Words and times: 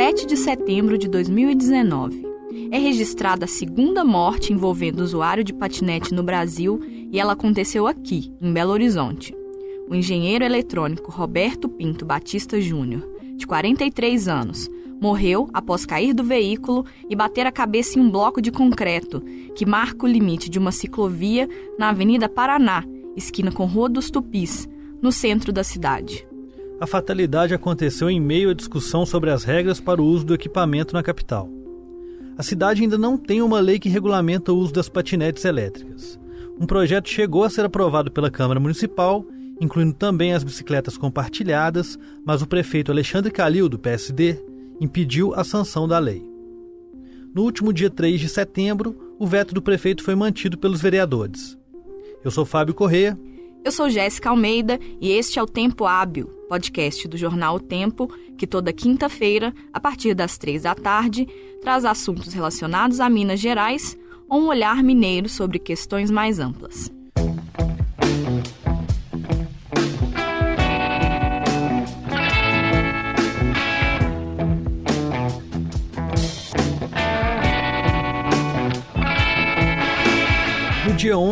7 0.00 0.26
de 0.26 0.34
setembro 0.34 0.96
de 0.96 1.06
2019. 1.08 2.26
É 2.70 2.78
registrada 2.78 3.44
a 3.44 3.46
segunda 3.46 4.02
morte 4.02 4.50
envolvendo 4.50 5.00
usuário 5.00 5.44
de 5.44 5.52
patinete 5.52 6.14
no 6.14 6.22
Brasil 6.22 6.80
e 7.12 7.20
ela 7.20 7.34
aconteceu 7.34 7.86
aqui, 7.86 8.32
em 8.40 8.50
Belo 8.50 8.72
Horizonte. 8.72 9.36
O 9.90 9.94
engenheiro 9.94 10.42
eletrônico 10.42 11.12
Roberto 11.12 11.68
Pinto 11.68 12.06
Batista 12.06 12.58
Júnior, 12.58 13.06
de 13.36 13.46
43 13.46 14.26
anos, 14.26 14.70
morreu 14.98 15.50
após 15.52 15.84
cair 15.84 16.14
do 16.14 16.24
veículo 16.24 16.86
e 17.06 17.14
bater 17.14 17.46
a 17.46 17.52
cabeça 17.52 17.98
em 17.98 18.02
um 18.02 18.10
bloco 18.10 18.40
de 18.40 18.50
concreto 18.50 19.20
que 19.54 19.66
marca 19.66 20.06
o 20.06 20.08
limite 20.08 20.48
de 20.48 20.58
uma 20.58 20.72
ciclovia 20.72 21.46
na 21.78 21.90
Avenida 21.90 22.26
Paraná, 22.26 22.84
esquina 23.14 23.52
com 23.52 23.66
Rua 23.66 23.90
dos 23.90 24.10
Tupis, 24.10 24.66
no 25.02 25.12
centro 25.12 25.52
da 25.52 25.62
cidade. 25.62 26.26
A 26.80 26.86
fatalidade 26.86 27.52
aconteceu 27.52 28.08
em 28.08 28.18
meio 28.18 28.48
à 28.48 28.54
discussão 28.54 29.04
sobre 29.04 29.30
as 29.30 29.44
regras 29.44 29.78
para 29.78 30.00
o 30.00 30.06
uso 30.06 30.24
do 30.24 30.32
equipamento 30.32 30.94
na 30.94 31.02
capital. 31.02 31.46
A 32.38 32.42
cidade 32.42 32.80
ainda 32.80 32.96
não 32.96 33.18
tem 33.18 33.42
uma 33.42 33.60
lei 33.60 33.78
que 33.78 33.90
regulamenta 33.90 34.50
o 34.50 34.56
uso 34.56 34.72
das 34.72 34.88
patinetes 34.88 35.44
elétricas. 35.44 36.18
Um 36.58 36.64
projeto 36.64 37.10
chegou 37.10 37.44
a 37.44 37.50
ser 37.50 37.66
aprovado 37.66 38.10
pela 38.10 38.30
Câmara 38.30 38.58
Municipal, 38.58 39.26
incluindo 39.60 39.92
também 39.92 40.32
as 40.32 40.42
bicicletas 40.42 40.96
compartilhadas, 40.96 41.98
mas 42.24 42.40
o 42.40 42.46
prefeito 42.46 42.90
Alexandre 42.90 43.30
Calil, 43.30 43.68
do 43.68 43.78
PSD, 43.78 44.42
impediu 44.80 45.34
a 45.34 45.44
sanção 45.44 45.86
da 45.86 45.98
lei. 45.98 46.26
No 47.34 47.42
último 47.42 47.74
dia 47.74 47.90
3 47.90 48.18
de 48.18 48.28
setembro, 48.30 49.14
o 49.18 49.26
veto 49.26 49.52
do 49.52 49.60
prefeito 49.60 50.02
foi 50.02 50.14
mantido 50.14 50.56
pelos 50.56 50.80
vereadores. 50.80 51.58
Eu 52.24 52.30
sou 52.30 52.46
Fábio 52.46 52.74
Corrêa. 52.74 53.18
Eu 53.62 53.70
sou 53.70 53.90
Jéssica 53.90 54.30
Almeida 54.30 54.80
e 55.00 55.10
este 55.12 55.38
é 55.38 55.42
o 55.42 55.46
Tempo 55.46 55.84
Hábil, 55.84 56.26
podcast 56.48 57.06
do 57.06 57.18
jornal 57.18 57.56
O 57.56 57.60
Tempo, 57.60 58.08
que 58.38 58.46
toda 58.46 58.72
quinta-feira, 58.72 59.54
a 59.70 59.78
partir 59.78 60.14
das 60.14 60.38
três 60.38 60.62
da 60.62 60.74
tarde, 60.74 61.28
traz 61.60 61.84
assuntos 61.84 62.32
relacionados 62.32 63.00
a 63.00 63.10
Minas 63.10 63.38
Gerais 63.38 63.98
ou 64.26 64.40
um 64.40 64.46
olhar 64.46 64.82
mineiro 64.82 65.28
sobre 65.28 65.58
questões 65.58 66.10
mais 66.10 66.38
amplas. 66.38 66.90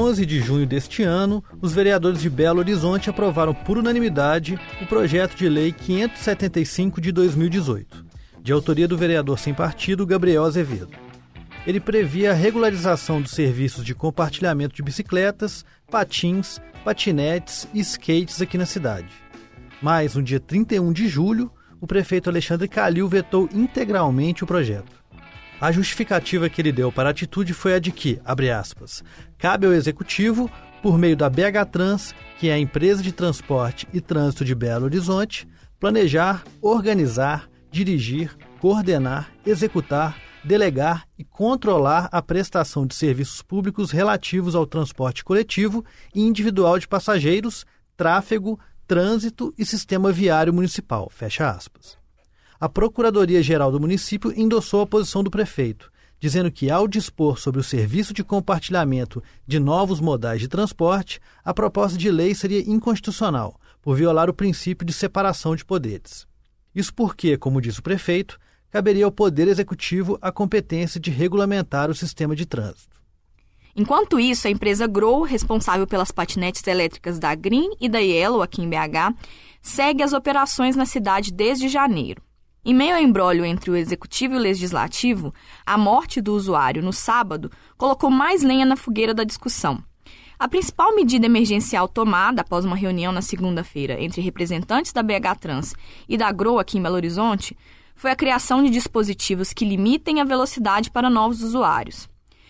11 0.09 0.25
de 0.25 0.41
junho 0.41 0.67
deste 0.67 1.03
ano, 1.03 1.45
os 1.61 1.75
vereadores 1.75 2.23
de 2.23 2.31
Belo 2.31 2.61
Horizonte 2.61 3.11
aprovaram 3.11 3.53
por 3.53 3.77
unanimidade 3.77 4.59
o 4.81 4.87
projeto 4.87 5.37
de 5.37 5.47
lei 5.51 5.71
575 5.71 6.99
de 6.99 7.13
2018, 7.13 8.07
de 8.41 8.51
autoria 8.51 8.89
do 8.89 8.97
vereador 8.97 9.39
sem 9.39 9.53
partido 9.53 10.07
Gabriel 10.07 10.45
Azevedo. 10.45 10.89
Ele 11.67 11.79
previa 11.79 12.31
a 12.31 12.35
regularização 12.35 13.21
dos 13.21 13.33
serviços 13.33 13.85
de 13.85 13.95
compartilhamento 13.95 14.75
de 14.75 14.83
bicicletas, 14.83 15.63
patins, 15.91 16.59
patinetes 16.83 17.69
e 17.75 17.81
skates 17.81 18.41
aqui 18.41 18.57
na 18.57 18.65
cidade. 18.65 19.11
Mas, 19.83 20.15
no 20.15 20.23
dia 20.23 20.41
31 20.41 20.91
de 20.91 21.07
julho, 21.07 21.53
o 21.83 21.87
prefeito 21.87 22.31
Alexandre 22.31 22.67
Calil 22.67 23.07
vetou 23.07 23.47
integralmente 23.53 24.43
o 24.43 24.47
projeto. 24.47 24.97
A 25.61 25.73
justificativa 25.73 26.49
que 26.49 26.63
ele 26.63 26.71
deu 26.71 26.93
para 26.93 27.09
a 27.09 27.11
atitude 27.11 27.53
foi 27.53 27.75
a 27.75 27.81
de 27.81 27.91
que, 27.91 28.21
abre 28.25 28.49
aspas, 28.49 29.03
cabe 29.39 29.67
ao 29.67 29.73
executivo, 29.73 30.51
por 30.83 30.99
meio 30.99 31.17
da 31.17 31.31
BH 31.31 31.71
Trans, 31.71 32.15
que 32.39 32.49
é 32.49 32.53
a 32.53 32.59
empresa 32.59 33.03
de 33.03 33.13
transporte 33.13 33.87
e 33.93 34.01
trânsito 34.01 34.45
de 34.45 34.55
Belo 34.55 34.85
Horizonte, 34.85 35.49
planejar, 35.81 36.45
organizar, 36.61 37.49
dirigir, 37.71 38.37
coordenar, 38.61 39.31
executar, 39.47 40.17
delegar 40.45 41.07
e 41.19 41.25
controlar 41.25 42.09
a 42.13 42.21
prestação 42.21 42.87
de 42.87 42.95
serviços 42.95 43.43
públicos 43.43 43.91
relativos 43.91 44.55
ao 44.55 44.67
transporte 44.67 45.25
coletivo 45.25 45.85
e 46.15 46.21
individual 46.21 46.79
de 46.79 46.87
passageiros, 46.87 47.65
tráfego, 47.97 48.59
trânsito 48.87 49.55
e 49.59 49.65
sistema 49.65 50.13
viário 50.13 50.53
municipal. 50.53 51.09
Fecha 51.11 51.49
aspas 51.49 51.99
a 52.61 52.69
Procuradoria-Geral 52.69 53.71
do 53.71 53.81
município 53.81 54.33
endossou 54.37 54.83
a 54.83 54.87
posição 54.87 55.23
do 55.23 55.31
prefeito, 55.31 55.91
dizendo 56.21 56.51
que, 56.51 56.71
ao 56.71 56.89
dispor 56.89 57.39
sobre 57.39 57.61
o 57.61 57.65
serviço 57.65 58.13
de 58.13 58.25
compartilhamento 58.25 59.23
de 59.47 59.59
novos 59.59 60.01
modais 60.01 60.41
de 60.41 60.49
transporte, 60.49 61.21
a 61.45 61.55
proposta 61.55 61.97
de 61.97 62.11
lei 62.11 62.35
seria 62.35 62.69
inconstitucional, 62.69 63.61
por 63.81 63.97
violar 63.97 64.29
o 64.29 64.35
princípio 64.35 64.87
de 64.87 64.93
separação 64.93 65.55
de 65.55 65.65
poderes. 65.65 66.27
Isso 66.75 66.93
porque, 66.93 67.37
como 67.37 67.61
diz 67.61 67.79
o 67.79 67.83
prefeito, 67.83 68.39
caberia 68.71 69.05
ao 69.05 69.13
Poder 69.13 69.49
Executivo 69.49 70.19
a 70.21 70.31
competência 70.31 71.01
de 71.01 71.11
regulamentar 71.11 71.91
o 71.91 71.95
sistema 71.95 72.37
de 72.37 72.45
trânsito. 72.45 72.99
Enquanto 73.75 74.19
isso, 74.19 74.49
a 74.49 74.51
empresa 74.51 74.87
Grow, 74.89 75.23
responsável 75.23 75.87
pelas 75.87 76.11
patinetes 76.11 76.67
elétricas 76.67 77.19
da 77.19 77.35
Green 77.35 77.71
e 77.81 77.89
da 77.89 78.01
Yellow 78.01 78.43
aqui 78.43 78.61
em 78.61 78.69
BH, 78.69 79.15
segue 79.63 80.03
as 80.03 80.13
operações 80.13 80.75
na 80.75 80.85
cidade 80.85 81.33
desde 81.33 81.69
janeiro. 81.69 82.21
Em 82.69 82.75
meio 82.75 82.97
ao 82.97 83.01
embrólio 83.01 83.47
entre 83.47 83.71
o 83.71 83.77
executivo 83.77 84.35
e 84.35 84.37
o 84.37 84.41
legislativo, 84.41 85.33
a 85.65 85.79
morte 85.79 86.21
do 86.21 86.35
usuário 86.35 86.83
no 86.83 86.93
sábado 86.93 87.51
colocou 87.79 88.11
mais 88.11 88.43
lenha 88.43 88.67
na 88.67 88.77
fogueira 88.77 89.15
da 89.15 89.25
discussão. 89.25 89.83
A 90.39 90.47
principal 90.47 90.95
medida 90.95 91.25
emergencial 91.25 91.89
tomada 91.89 92.43
após 92.43 92.67
uma 92.67 92.77
reunião 92.77 93.11
na 93.11 93.23
segunda-feira 93.23 93.99
entre 93.99 94.21
representantes 94.21 94.93
da 94.93 95.03
BH 95.03 95.39
Trans 95.41 95.75
e 96.07 96.19
da 96.19 96.31
GROA 96.31 96.61
aqui 96.61 96.77
em 96.77 96.83
Belo 96.83 96.97
Horizonte 96.97 97.57
foi 97.97 98.11
a 98.11 98.17
criação 98.17 98.63
de 98.63 98.69
dispositivos 98.69 99.55
que 99.55 99.65
limitem 99.65 100.21
a 100.21 100.25
velocidade 100.25 100.91
para 100.91 101.09
novos 101.09 101.43
usuários. 101.43 102.07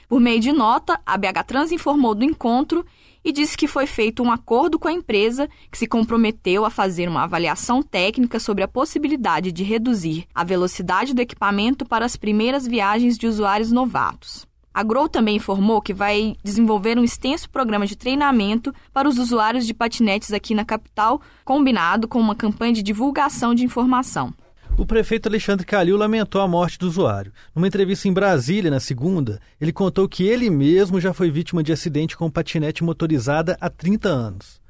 Por 0.08 0.18
meio 0.18 0.40
de 0.40 0.50
nota, 0.50 1.00
a 1.06 1.16
BH 1.16 1.44
Trans 1.46 1.70
informou 1.70 2.12
do 2.12 2.24
encontro 2.24 2.84
e 3.24 3.32
disse 3.32 3.56
que 3.56 3.66
foi 3.66 3.86
feito 3.86 4.22
um 4.22 4.30
acordo 4.30 4.78
com 4.78 4.88
a 4.88 4.92
empresa 4.92 5.48
que 5.70 5.78
se 5.78 5.86
comprometeu 5.86 6.64
a 6.64 6.70
fazer 6.70 7.08
uma 7.08 7.24
avaliação 7.24 7.82
técnica 7.82 8.38
sobre 8.38 8.62
a 8.64 8.68
possibilidade 8.68 9.52
de 9.52 9.64
reduzir 9.64 10.26
a 10.34 10.44
velocidade 10.44 11.14
do 11.14 11.20
equipamento 11.20 11.84
para 11.84 12.04
as 12.04 12.16
primeiras 12.16 12.66
viagens 12.66 13.18
de 13.18 13.26
usuários 13.26 13.72
novatos. 13.72 14.46
A 14.72 14.82
Grow 14.84 15.08
também 15.08 15.36
informou 15.36 15.82
que 15.82 15.92
vai 15.92 16.36
desenvolver 16.44 16.98
um 16.98 17.02
extenso 17.02 17.50
programa 17.50 17.86
de 17.86 17.96
treinamento 17.96 18.72
para 18.92 19.08
os 19.08 19.18
usuários 19.18 19.66
de 19.66 19.74
patinetes 19.74 20.32
aqui 20.32 20.54
na 20.54 20.64
capital, 20.64 21.20
combinado 21.44 22.06
com 22.06 22.20
uma 22.20 22.36
campanha 22.36 22.74
de 22.74 22.82
divulgação 22.82 23.54
de 23.54 23.64
informação. 23.64 24.32
O 24.78 24.86
prefeito 24.86 25.28
Alexandre 25.28 25.66
Calil 25.66 25.96
lamentou 25.96 26.40
a 26.40 26.46
morte 26.46 26.78
do 26.78 26.86
usuário. 26.86 27.32
Numa 27.52 27.66
entrevista 27.66 28.06
em 28.06 28.12
Brasília, 28.12 28.70
na 28.70 28.78
segunda, 28.78 29.40
ele 29.60 29.72
contou 29.72 30.08
que 30.08 30.22
ele 30.22 30.48
mesmo 30.48 31.00
já 31.00 31.12
foi 31.12 31.32
vítima 31.32 31.64
de 31.64 31.72
acidente 31.72 32.16
com 32.16 32.30
patinete 32.30 32.84
motorizada 32.84 33.58
há 33.60 33.68
30 33.68 34.08
anos. 34.08 34.60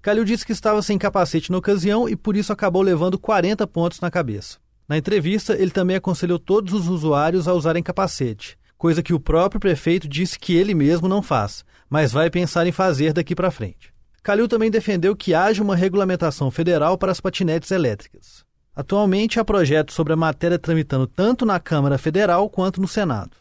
Calil 0.00 0.24
disse 0.24 0.46
que 0.46 0.52
estava 0.52 0.80
sem 0.80 0.96
capacete 0.96 1.50
na 1.50 1.58
ocasião 1.58 2.08
e 2.08 2.14
por 2.14 2.36
isso 2.36 2.52
acabou 2.52 2.82
levando 2.82 3.18
40 3.18 3.66
pontos 3.66 3.98
na 3.98 4.12
cabeça. 4.12 4.58
Na 4.88 4.96
entrevista, 4.96 5.54
ele 5.60 5.72
também 5.72 5.96
aconselhou 5.96 6.38
todos 6.38 6.72
os 6.72 6.86
usuários 6.86 7.48
a 7.48 7.52
usarem 7.52 7.82
capacete, 7.82 8.56
coisa 8.78 9.02
que 9.02 9.12
o 9.12 9.18
próprio 9.18 9.60
prefeito 9.60 10.06
disse 10.06 10.38
que 10.38 10.54
ele 10.54 10.72
mesmo 10.72 11.08
não 11.08 11.20
faz, 11.20 11.64
mas 11.90 12.12
vai 12.12 12.30
pensar 12.30 12.64
em 12.68 12.72
fazer 12.72 13.12
daqui 13.12 13.34
para 13.34 13.50
frente. 13.50 13.92
Calil 14.22 14.46
também 14.46 14.70
defendeu 14.70 15.16
que 15.16 15.34
haja 15.34 15.64
uma 15.64 15.74
regulamentação 15.74 16.48
federal 16.48 16.96
para 16.96 17.10
as 17.10 17.20
patinetes 17.20 17.72
elétricas. 17.72 18.46
Atualmente 18.78 19.40
há 19.40 19.44
projetos 19.44 19.92
sobre 19.96 20.12
a 20.12 20.16
matéria 20.16 20.56
tramitando 20.56 21.04
tanto 21.04 21.44
na 21.44 21.58
Câmara 21.58 21.98
Federal 21.98 22.48
quanto 22.48 22.80
no 22.80 22.86
Senado. 22.86 23.32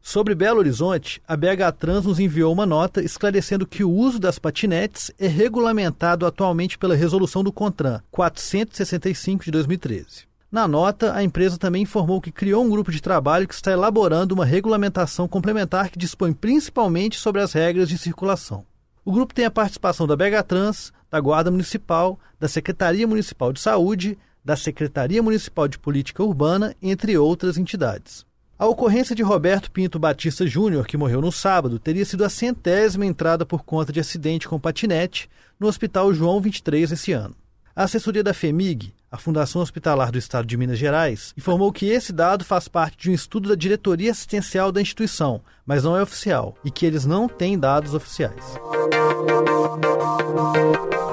Sobre 0.00 0.36
Belo 0.36 0.60
Horizonte, 0.60 1.20
a 1.26 1.36
BH 1.36 1.72
Trans 1.80 2.04
nos 2.04 2.20
enviou 2.20 2.52
uma 2.52 2.64
nota 2.64 3.02
esclarecendo 3.02 3.66
que 3.66 3.82
o 3.82 3.90
uso 3.90 4.20
das 4.20 4.38
patinetes 4.38 5.10
é 5.18 5.26
regulamentado 5.26 6.24
atualmente 6.24 6.78
pela 6.78 6.94
resolução 6.94 7.42
do 7.42 7.50
CONTRAN 7.50 8.02
465 8.12 9.44
de 9.44 9.50
2013. 9.50 10.28
Na 10.48 10.68
nota, 10.68 11.12
a 11.12 11.24
empresa 11.24 11.58
também 11.58 11.82
informou 11.82 12.20
que 12.20 12.30
criou 12.30 12.62
um 12.62 12.70
grupo 12.70 12.92
de 12.92 13.02
trabalho 13.02 13.48
que 13.48 13.54
está 13.54 13.72
elaborando 13.72 14.32
uma 14.32 14.46
regulamentação 14.46 15.26
complementar 15.26 15.90
que 15.90 15.98
dispõe 15.98 16.32
principalmente 16.32 17.18
sobre 17.18 17.40
as 17.40 17.52
regras 17.52 17.88
de 17.88 17.98
circulação. 17.98 18.64
O 19.04 19.10
grupo 19.10 19.34
tem 19.34 19.44
a 19.44 19.50
participação 19.50 20.06
da 20.06 20.14
BH 20.14 20.44
Trans, 20.46 20.92
da 21.10 21.18
Guarda 21.18 21.50
Municipal, 21.50 22.16
da 22.38 22.46
Secretaria 22.46 23.08
Municipal 23.08 23.52
de 23.52 23.58
Saúde, 23.58 24.16
da 24.44 24.56
Secretaria 24.56 25.22
Municipal 25.22 25.66
de 25.66 25.78
Política 25.78 26.22
Urbana, 26.22 26.76
entre 26.82 27.16
outras 27.16 27.56
entidades. 27.56 28.26
A 28.56 28.66
ocorrência 28.66 29.16
de 29.16 29.22
Roberto 29.22 29.70
Pinto 29.70 29.98
Batista 29.98 30.46
Júnior, 30.46 30.86
que 30.86 30.96
morreu 30.96 31.20
no 31.20 31.32
sábado, 31.32 31.78
teria 31.78 32.04
sido 32.04 32.24
a 32.24 32.28
centésima 32.28 33.04
entrada 33.04 33.44
por 33.44 33.64
conta 33.64 33.92
de 33.92 33.98
acidente 33.98 34.46
com 34.46 34.60
patinete 34.60 35.28
no 35.58 35.66
Hospital 35.66 36.14
João 36.14 36.40
23 36.40 36.92
esse 36.92 37.12
ano. 37.12 37.34
A 37.74 37.84
assessoria 37.84 38.22
da 38.22 38.32
FEMIG, 38.32 38.94
a 39.10 39.18
Fundação 39.18 39.60
Hospitalar 39.60 40.12
do 40.12 40.18
Estado 40.18 40.46
de 40.46 40.56
Minas 40.56 40.78
Gerais, 40.78 41.34
informou 41.36 41.72
que 41.72 41.86
esse 41.86 42.12
dado 42.12 42.44
faz 42.44 42.68
parte 42.68 42.96
de 42.96 43.10
um 43.10 43.14
estudo 43.14 43.48
da 43.48 43.56
diretoria 43.56 44.12
assistencial 44.12 44.70
da 44.70 44.80
instituição, 44.80 45.40
mas 45.66 45.82
não 45.82 45.96
é 45.96 46.02
oficial, 46.02 46.54
e 46.64 46.70
que 46.70 46.86
eles 46.86 47.04
não 47.04 47.28
têm 47.28 47.58
dados 47.58 47.92
oficiais. 47.92 48.44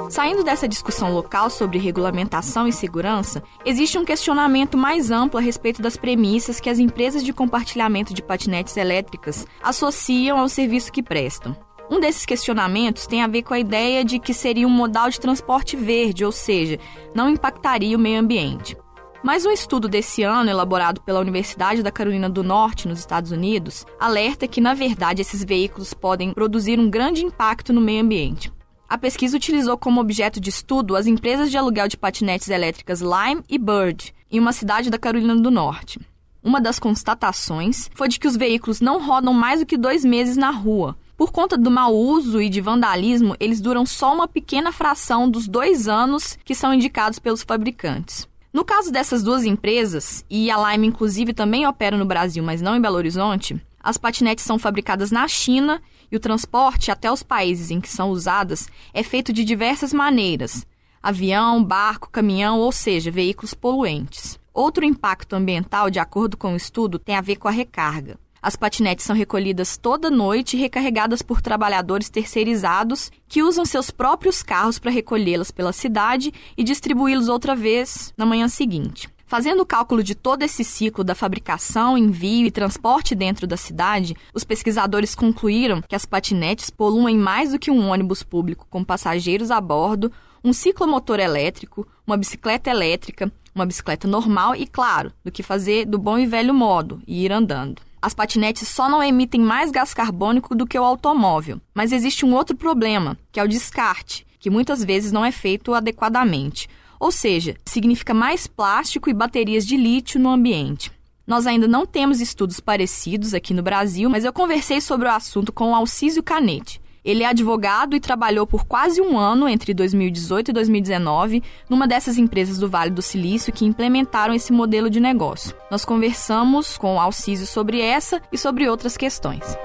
Saindo 0.10 0.44
dessa 0.44 0.68
discussão 0.68 1.14
local 1.14 1.50
sobre 1.50 1.78
regulamentação 1.78 2.68
e 2.68 2.74
segurança, 2.74 3.44
existe 3.66 3.98
um 3.98 4.06
questionamento 4.06 4.78
mais 4.78 5.12
amplo 5.12 5.40
a 5.40 5.42
respeito 5.42 5.82
das 5.82 5.98
premissas 5.98 6.60
que 6.60 6.70
as 6.70 6.80
empresas 6.80 7.24
de 7.24 7.34
compartilhamento 7.34 8.14
de 8.14 8.22
patinetes 8.22 8.76
elétricas 8.78 9.46
associam 9.62 10.40
ao 10.40 10.50
serviço 10.50 10.92
que 10.92 11.04
prestam. 11.04 11.56
Um 11.90 12.00
desses 12.00 12.26
questionamentos 12.26 13.06
tem 13.06 13.22
a 13.22 13.28
ver 13.28 13.44
com 13.44 13.54
a 13.54 13.60
ideia 13.60 14.06
de 14.06 14.18
que 14.18 14.34
seria 14.34 14.66
um 14.66 14.72
modal 14.72 15.10
de 15.10 15.20
transporte 15.20 15.76
verde, 15.76 16.24
ou 16.24 16.32
seja, 16.32 16.80
não 17.14 17.30
impactaria 17.30 17.98
o 17.98 18.00
meio 18.00 18.20
ambiente. 18.20 18.78
Mas 19.24 19.46
um 19.46 19.52
estudo 19.52 19.88
desse 19.88 20.24
ano, 20.24 20.50
elaborado 20.50 21.02
pela 21.02 21.20
Universidade 21.20 21.84
da 21.84 21.92
Carolina 21.92 22.30
do 22.30 22.44
Norte, 22.44 22.88
nos 22.88 23.00
Estados 23.00 23.32
Unidos, 23.32 23.86
alerta 24.00 24.48
que, 24.48 24.60
na 24.60 24.74
verdade, 24.74 25.22
esses 25.22 25.44
veículos 25.44 25.94
podem 25.94 26.34
produzir 26.34 26.80
um 26.80 26.90
grande 26.90 27.24
impacto 27.24 27.72
no 27.72 27.82
meio 27.82 28.02
ambiente. 28.02 28.52
A 28.92 28.98
pesquisa 28.98 29.38
utilizou 29.38 29.78
como 29.78 30.02
objeto 30.02 30.38
de 30.38 30.50
estudo 30.50 30.98
as 30.98 31.08
empresas 31.08 31.50
de 31.50 31.56
aluguel 31.56 31.88
de 31.88 31.96
patinetes 31.96 32.50
elétricas 32.50 33.00
Lime 33.00 33.42
e 33.48 33.58
Bird, 33.58 34.14
em 34.30 34.38
uma 34.38 34.52
cidade 34.52 34.90
da 34.90 34.98
Carolina 34.98 35.34
do 35.34 35.50
Norte. 35.50 35.98
Uma 36.44 36.60
das 36.60 36.78
constatações 36.78 37.90
foi 37.96 38.10
de 38.10 38.20
que 38.20 38.28
os 38.28 38.36
veículos 38.36 38.82
não 38.82 39.02
rodam 39.02 39.34
mais 39.34 39.62
do 39.62 39.66
que 39.66 39.78
dois 39.78 40.04
meses 40.04 40.36
na 40.36 40.52
rua, 40.52 40.98
por 41.16 41.32
conta 41.32 41.58
do 41.58 41.72
mau 41.72 41.96
uso 41.96 42.42
e 42.42 42.50
de 42.50 42.60
vandalismo, 42.60 43.34
eles 43.40 43.62
duram 43.62 43.86
só 43.86 44.14
uma 44.14 44.28
pequena 44.28 44.74
fração 44.74 45.30
dos 45.30 45.48
dois 45.48 45.88
anos 45.88 46.38
que 46.44 46.54
são 46.54 46.74
indicados 46.74 47.18
pelos 47.18 47.44
fabricantes. 47.44 48.28
No 48.52 48.66
caso 48.66 48.92
dessas 48.92 49.24
duas 49.24 49.46
empresas, 49.46 50.26
e 50.30 50.52
a 50.52 50.70
Lime 50.70 50.88
inclusive 50.88 51.34
também 51.34 51.66
opera 51.66 51.96
no 51.96 52.04
Brasil, 52.04 52.44
mas 52.44 52.62
não 52.62 52.76
em 52.76 52.82
Belo 52.82 52.98
Horizonte, 52.98 53.56
as 53.84 53.98
patinetes 53.98 54.44
são 54.44 54.60
fabricadas 54.60 55.12
na 55.12 55.28
China 55.30 55.82
e 56.12 56.16
o 56.16 56.20
transporte 56.20 56.92
até 56.92 57.12
os 57.12 57.24
países 57.24 57.72
em 57.72 57.80
que 57.80 57.90
são 57.90 58.10
usadas 58.10 58.68
é 58.94 59.02
feito 59.02 59.32
de 59.32 59.44
diversas 59.44 59.94
maneiras: 59.94 60.66
avião, 61.02 61.64
barco, 61.64 62.10
caminhão, 62.12 62.60
ou 62.60 62.72
seja, 62.72 63.10
veículos 63.10 63.54
poluentes. 63.54 64.40
Outro 64.54 64.84
impacto 64.84 65.34
ambiental, 65.34 65.90
de 65.90 66.00
acordo 66.00 66.36
com 66.36 66.54
o 66.54 66.58
estudo, 66.58 67.00
tem 67.00 67.16
a 67.16 67.22
ver 67.22 67.38
com 67.38 67.48
a 67.48 67.52
recarga. 67.52 68.20
As 68.42 68.56
patinetes 68.56 69.06
são 69.06 69.16
recolhidas 69.16 69.78
toda 69.78 70.10
noite 70.10 70.58
e 70.58 70.60
recarregadas 70.60 71.22
por 71.22 71.42
trabalhadores 71.42 72.10
terceirizados 72.10 73.12
que 73.28 73.44
usam 73.44 73.64
seus 73.64 73.92
próprios 73.92 74.42
carros 74.42 74.80
para 74.80 74.90
recolhê-las 74.90 75.52
pela 75.52 75.72
cidade 75.72 76.34
e 76.58 76.64
distribuí-los 76.64 77.30
outra 77.30 77.56
vez 77.56 78.12
na 78.18 78.26
manhã 78.26 78.48
seguinte. 78.48 79.08
Fazendo 79.32 79.62
o 79.62 79.66
cálculo 79.66 80.04
de 80.04 80.14
todo 80.14 80.44
esse 80.44 80.62
ciclo 80.62 81.06
da 81.06 81.16
fabricação, 81.16 81.98
envio 81.98 82.48
e 82.48 82.52
transporte 82.52 83.16
dentro 83.16 83.48
da 83.48 83.56
cidade, 83.56 84.14
os 84.34 84.44
pesquisadores 84.44 85.16
concluíram 85.16 85.82
que 85.82 85.96
as 85.96 86.06
patinetes 86.06 86.70
poluem 86.70 87.18
mais 87.18 87.54
do 87.54 87.58
que 87.58 87.72
um 87.72 87.88
ônibus 87.88 88.24
público 88.24 88.68
com 88.70 88.84
passageiros 88.84 89.50
a 89.50 89.62
bordo, 89.62 90.12
um 90.44 90.52
ciclomotor 90.52 91.18
elétrico, 91.18 91.88
uma 92.06 92.18
bicicleta 92.18 92.70
elétrica, 92.70 93.32
uma 93.56 93.66
bicicleta 93.66 94.06
normal 94.06 94.54
e, 94.54 94.68
claro, 94.68 95.14
do 95.24 95.32
que 95.32 95.42
fazer 95.42 95.86
do 95.86 95.98
bom 95.98 96.18
e 96.18 96.26
velho 96.26 96.54
modo 96.54 97.02
e 97.08 97.24
ir 97.24 97.32
andando. 97.32 97.82
As 98.02 98.14
patinetes 98.14 98.68
só 98.68 98.90
não 98.90 99.02
emitem 99.02 99.40
mais 99.40 99.72
gás 99.72 99.94
carbônico 99.94 100.54
do 100.54 100.68
que 100.68 100.78
o 100.78 100.84
automóvel. 100.84 101.62
Mas 101.74 101.94
existe 101.94 102.26
um 102.26 102.36
outro 102.36 102.58
problema, 102.58 103.18
que 103.32 103.40
é 103.40 103.44
o 103.46 103.48
descarte, 103.48 104.28
que 104.42 104.50
muitas 104.50 104.84
vezes 104.84 105.14
não 105.14 105.24
é 105.24 105.32
feito 105.32 105.74
adequadamente. 105.74 106.68
Ou 107.02 107.12
seja, 107.12 107.56
significa 107.66 108.14
mais 108.14 108.46
plástico 108.46 109.10
e 109.10 109.14
baterias 109.14 109.66
de 109.66 109.76
lítio 109.76 110.20
no 110.20 110.30
ambiente. 110.30 110.92
Nós 111.26 111.48
ainda 111.48 111.68
não 111.68 111.84
temos 111.84 112.22
estudos 112.22 112.60
parecidos 112.60 113.34
aqui 113.34 113.56
no 113.56 113.64
Brasil, 113.64 114.08
mas 114.08 114.24
eu 114.24 114.32
conversei 114.32 114.80
sobre 114.80 115.08
o 115.08 115.12
assunto 115.12 115.52
com 115.52 115.72
o 115.72 115.76
Alcísio 115.76 116.22
Canete. 116.22 116.80
Ele 117.04 117.24
é 117.24 117.26
advogado 117.26 117.96
e 117.96 118.00
trabalhou 118.00 118.46
por 118.46 118.68
quase 118.68 119.02
um 119.02 119.18
ano 119.18 119.50
entre 119.50 119.74
2018 119.74 120.50
e 120.50 120.54
2019 120.54 121.42
numa 121.68 121.88
dessas 121.88 122.20
empresas 122.20 122.60
do 122.60 122.70
Vale 122.70 122.92
do 122.92 123.02
Silício 123.02 123.52
que 123.52 123.66
implementaram 123.66 124.36
esse 124.36 124.54
modelo 124.54 124.88
de 124.88 125.00
negócio. 125.00 125.56
Nós 125.72 125.84
conversamos 125.84 126.78
com 126.78 126.98
o 126.98 127.00
Alcísio 127.00 127.48
sobre 127.48 127.82
essa 127.82 128.22
e 128.32 128.38
sobre 128.38 128.70
outras 128.70 128.96
questões. 128.96 129.58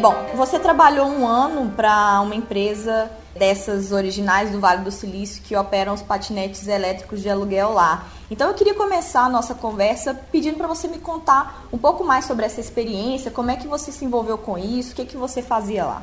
Bom, 0.00 0.14
você 0.36 0.60
trabalhou 0.60 1.08
um 1.08 1.26
ano 1.26 1.72
para 1.74 2.20
uma 2.20 2.36
empresa 2.36 3.10
dessas 3.38 3.92
originais 3.92 4.50
do 4.50 4.60
Vale 4.60 4.84
do 4.84 4.90
Silício 4.90 5.42
que 5.42 5.56
operam 5.56 5.94
os 5.94 6.02
patinetes 6.02 6.68
elétricos 6.68 7.20
de 7.20 7.28
aluguel 7.28 7.72
lá. 7.72 8.06
Então 8.30 8.48
eu 8.48 8.54
queria 8.54 8.74
começar 8.74 9.24
a 9.24 9.28
nossa 9.28 9.54
conversa 9.54 10.14
pedindo 10.30 10.56
para 10.56 10.66
você 10.66 10.86
me 10.86 10.98
contar 10.98 11.66
um 11.72 11.78
pouco 11.78 12.04
mais 12.04 12.24
sobre 12.24 12.44
essa 12.46 12.60
experiência, 12.60 13.30
como 13.30 13.50
é 13.50 13.56
que 13.56 13.66
você 13.66 13.90
se 13.90 14.04
envolveu 14.04 14.38
com 14.38 14.56
isso, 14.56 14.92
o 14.92 14.96
que, 14.96 15.04
que 15.04 15.16
você 15.16 15.42
fazia 15.42 15.84
lá. 15.84 16.02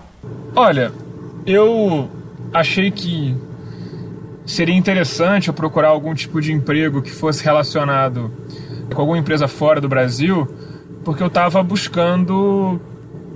Olha, 0.55 0.91
eu 1.45 2.09
achei 2.53 2.91
que 2.91 3.35
seria 4.45 4.75
interessante 4.75 5.47
eu 5.47 5.53
procurar 5.53 5.89
algum 5.89 6.13
tipo 6.13 6.41
de 6.41 6.51
emprego 6.51 7.01
que 7.01 7.11
fosse 7.11 7.43
relacionado 7.43 8.31
com 8.93 9.01
alguma 9.01 9.17
empresa 9.17 9.47
fora 9.47 9.79
do 9.79 9.87
Brasil, 9.87 10.47
porque 11.03 11.23
eu 11.23 11.27
estava 11.27 11.63
buscando 11.63 12.79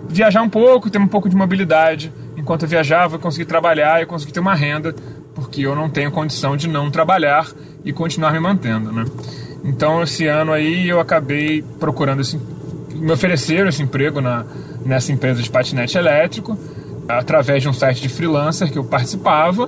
viajar 0.08 0.42
um 0.42 0.50
pouco, 0.50 0.90
ter 0.90 1.00
um 1.00 1.08
pouco 1.08 1.30
de 1.30 1.36
mobilidade 1.36 2.12
enquanto 2.46 2.62
eu 2.62 2.70
viajava, 2.70 3.16
eu 3.16 3.20
consegui 3.20 3.44
trabalhar, 3.44 4.02
eu 4.02 4.06
consegui 4.06 4.32
ter 4.32 4.40
uma 4.40 4.54
renda, 4.54 4.94
porque 5.34 5.62
eu 5.62 5.76
não 5.76 5.90
tenho 5.90 6.12
condição 6.12 6.56
de 6.56 6.68
não 6.68 6.92
trabalhar 6.92 7.48
e 7.84 7.92
continuar 7.92 8.32
me 8.34 8.40
mantendo, 8.40 8.92
né? 8.92 9.04
Então, 9.64 10.04
esse 10.04 10.28
ano 10.28 10.54
aí 10.54 10.88
eu 10.88 11.00
acabei 11.00 11.64
procurando 11.80 12.22
esse, 12.22 12.40
me 12.94 13.12
ofereceram 13.12 13.68
esse 13.68 13.82
emprego 13.82 14.22
na, 14.22 14.46
nessa 14.86 15.12
empresa 15.12 15.42
de 15.42 15.50
patinete 15.50 15.98
elétrico, 15.98 16.56
através 17.10 17.64
de 17.64 17.70
um 17.70 17.74
site 17.74 18.00
de 18.00 18.10
freelancer 18.10 18.72
que 18.72 18.78
eu 18.78 18.84
participava. 18.84 19.68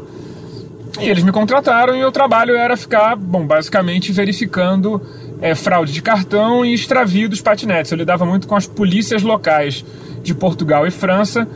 E 0.99 1.09
eles 1.09 1.23
me 1.23 1.31
contrataram 1.31 1.95
e 1.95 2.05
o 2.05 2.11
trabalho 2.11 2.55
era 2.55 2.77
ficar, 2.77 3.15
bom, 3.15 3.43
basicamente 3.43 4.11
verificando 4.11 5.01
é, 5.41 5.55
fraude 5.55 5.91
de 5.91 6.01
cartão 6.03 6.63
e 6.63 6.75
extravio 6.75 7.27
dos 7.27 7.41
patinetes. 7.41 7.91
Eu 7.91 7.97
lidava 7.97 8.23
muito 8.23 8.47
com 8.47 8.55
as 8.55 8.67
polícias 8.67 9.23
locais 9.23 9.83
de 10.21 10.35
Portugal 10.35 10.85
e 10.85 10.91
França 10.91 11.47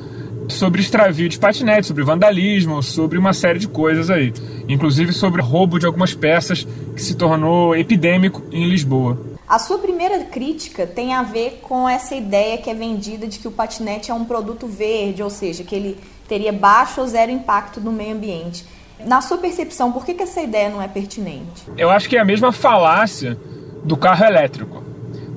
sobre 0.51 0.81
extravio 0.81 1.27
de 1.27 1.39
patinete, 1.39 1.87
sobre 1.87 2.03
vandalismo, 2.03 2.81
sobre 2.83 3.17
uma 3.17 3.33
série 3.33 3.59
de 3.59 3.67
coisas 3.67 4.09
aí. 4.09 4.33
Inclusive 4.67 5.13
sobre 5.13 5.41
roubo 5.41 5.79
de 5.79 5.85
algumas 5.85 6.13
peças 6.13 6.67
que 6.95 7.01
se 7.01 7.15
tornou 7.15 7.75
epidêmico 7.75 8.43
em 8.51 8.67
Lisboa. 8.67 9.31
A 9.47 9.59
sua 9.59 9.79
primeira 9.79 10.19
crítica 10.25 10.87
tem 10.87 11.13
a 11.13 11.23
ver 11.23 11.59
com 11.61 11.87
essa 11.87 12.15
ideia 12.15 12.57
que 12.57 12.69
é 12.69 12.73
vendida 12.73 13.27
de 13.27 13.37
que 13.37 13.47
o 13.47 13.51
patinete 13.51 14.09
é 14.09 14.13
um 14.13 14.23
produto 14.23 14.65
verde, 14.65 15.21
ou 15.21 15.29
seja, 15.29 15.63
que 15.63 15.75
ele 15.75 15.97
teria 16.27 16.53
baixo 16.53 17.01
ou 17.01 17.07
zero 17.07 17.31
impacto 17.31 17.81
no 17.81 17.91
meio 17.91 18.15
ambiente. 18.15 18.65
Na 19.05 19.19
sua 19.19 19.37
percepção, 19.37 19.91
por 19.91 20.05
que, 20.05 20.13
que 20.13 20.23
essa 20.23 20.41
ideia 20.41 20.69
não 20.69 20.81
é 20.81 20.87
pertinente? 20.87 21.63
Eu 21.77 21.89
acho 21.89 22.07
que 22.07 22.15
é 22.15 22.21
a 22.21 22.25
mesma 22.25 22.51
falácia 22.51 23.37
do 23.83 23.97
carro 23.97 24.23
elétrico. 24.23 24.83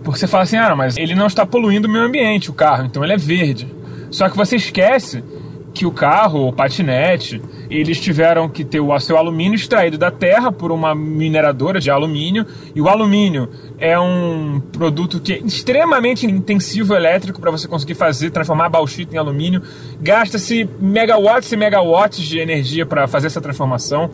Porque 0.04 0.20
você 0.20 0.26
fala 0.26 0.44
assim, 0.44 0.58
ah, 0.58 0.76
mas 0.76 0.96
ele 0.96 1.14
não 1.14 1.26
está 1.26 1.46
poluindo 1.46 1.88
o 1.88 1.90
meio 1.90 2.04
ambiente, 2.04 2.50
o 2.50 2.54
carro, 2.54 2.84
então 2.84 3.02
ele 3.02 3.14
é 3.14 3.16
verde. 3.16 3.66
Só 4.14 4.28
que 4.28 4.36
você 4.36 4.54
esquece 4.54 5.24
que 5.74 5.84
o 5.84 5.90
carro, 5.90 6.46
o 6.46 6.52
patinete, 6.52 7.42
eles 7.68 8.00
tiveram 8.00 8.48
que 8.48 8.64
ter 8.64 8.78
o 8.78 9.00
seu 9.00 9.16
alumínio 9.16 9.56
extraído 9.56 9.98
da 9.98 10.08
terra 10.08 10.52
por 10.52 10.70
uma 10.70 10.94
mineradora 10.94 11.80
de 11.80 11.90
alumínio, 11.90 12.46
e 12.76 12.80
o 12.80 12.88
alumínio 12.88 13.48
é 13.76 13.98
um 13.98 14.62
produto 14.70 15.18
que 15.18 15.32
é 15.32 15.38
extremamente 15.38 16.26
intensivo 16.26 16.94
elétrico 16.94 17.40
para 17.40 17.50
você 17.50 17.66
conseguir 17.66 17.96
fazer, 17.96 18.30
transformar 18.30 18.68
bauxita 18.68 19.16
em 19.16 19.18
alumínio. 19.18 19.62
Gasta-se 20.00 20.70
megawatts 20.80 21.50
e 21.50 21.56
megawatts 21.56 22.22
de 22.22 22.38
energia 22.38 22.86
para 22.86 23.08
fazer 23.08 23.26
essa 23.26 23.40
transformação. 23.40 24.10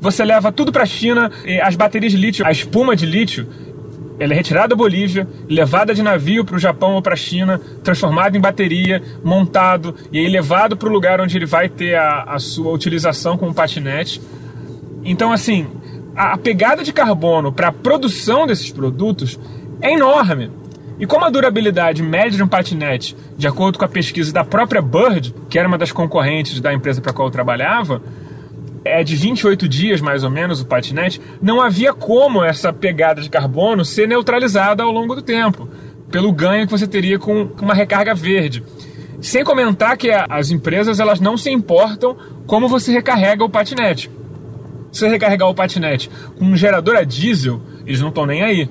Você 0.00 0.24
leva 0.24 0.50
tudo 0.50 0.72
para 0.72 0.84
a 0.84 0.86
China, 0.86 1.30
as 1.62 1.76
baterias 1.76 2.10
de 2.10 2.16
lítio, 2.18 2.46
a 2.46 2.50
espuma 2.50 2.96
de 2.96 3.04
lítio, 3.04 3.46
ela 4.22 4.34
é 4.34 4.36
retirada 4.36 4.68
da 4.68 4.76
Bolívia, 4.76 5.26
levada 5.48 5.92
de 5.92 6.00
navio 6.00 6.44
para 6.44 6.54
o 6.54 6.58
Japão 6.58 6.94
ou 6.94 7.02
para 7.02 7.14
a 7.14 7.16
China, 7.16 7.60
transformado 7.82 8.36
em 8.36 8.40
bateria, 8.40 9.02
montado 9.24 9.96
e 10.12 10.18
aí 10.20 10.28
levado 10.28 10.76
para 10.76 10.88
o 10.88 10.92
lugar 10.92 11.20
onde 11.20 11.36
ele 11.36 11.44
vai 11.44 11.68
ter 11.68 11.96
a, 11.96 12.22
a 12.22 12.38
sua 12.38 12.70
utilização 12.72 13.36
como 13.36 13.52
patinete. 13.52 14.22
Então, 15.04 15.32
assim, 15.32 15.66
a, 16.14 16.34
a 16.34 16.38
pegada 16.38 16.84
de 16.84 16.92
carbono 16.92 17.52
para 17.52 17.68
a 17.68 17.72
produção 17.72 18.46
desses 18.46 18.70
produtos 18.70 19.40
é 19.80 19.92
enorme. 19.92 20.52
E 21.00 21.04
como 21.04 21.24
a 21.24 21.30
durabilidade 21.30 22.00
média 22.00 22.36
de 22.36 22.44
um 22.44 22.48
patinete, 22.48 23.16
de 23.36 23.48
acordo 23.48 23.76
com 23.76 23.84
a 23.84 23.88
pesquisa 23.88 24.32
da 24.32 24.44
própria 24.44 24.80
Bird, 24.80 25.34
que 25.50 25.58
era 25.58 25.66
uma 25.66 25.76
das 25.76 25.90
concorrentes 25.90 26.60
da 26.60 26.72
empresa 26.72 27.00
para 27.00 27.10
a 27.10 27.14
qual 27.14 27.26
eu 27.26 27.32
trabalhava, 27.32 28.00
é 28.84 29.04
de 29.04 29.14
28 29.16 29.68
dias 29.68 30.00
mais 30.00 30.24
ou 30.24 30.30
menos 30.30 30.60
o 30.60 30.66
patinete, 30.66 31.20
não 31.40 31.60
havia 31.60 31.92
como 31.92 32.44
essa 32.44 32.72
pegada 32.72 33.20
de 33.20 33.30
carbono 33.30 33.84
ser 33.84 34.08
neutralizada 34.08 34.82
ao 34.82 34.90
longo 34.90 35.14
do 35.14 35.22
tempo, 35.22 35.68
pelo 36.10 36.32
ganho 36.32 36.66
que 36.66 36.72
você 36.72 36.86
teria 36.86 37.18
com 37.18 37.48
uma 37.60 37.74
recarga 37.74 38.14
verde. 38.14 38.62
Sem 39.20 39.44
comentar 39.44 39.96
que 39.96 40.10
as 40.10 40.50
empresas 40.50 40.98
elas 40.98 41.20
não 41.20 41.36
se 41.36 41.50
importam 41.50 42.16
como 42.46 42.68
você 42.68 42.92
recarrega 42.92 43.44
o 43.44 43.48
patinete. 43.48 44.10
Se 44.90 45.00
você 45.00 45.08
recarregar 45.08 45.48
o 45.48 45.54
patinete 45.54 46.10
com 46.36 46.44
um 46.44 46.56
gerador 46.56 46.96
a 46.96 47.04
diesel, 47.04 47.62
eles 47.86 48.00
não 48.00 48.08
estão 48.08 48.26
nem 48.26 48.42
aí. 48.42 48.68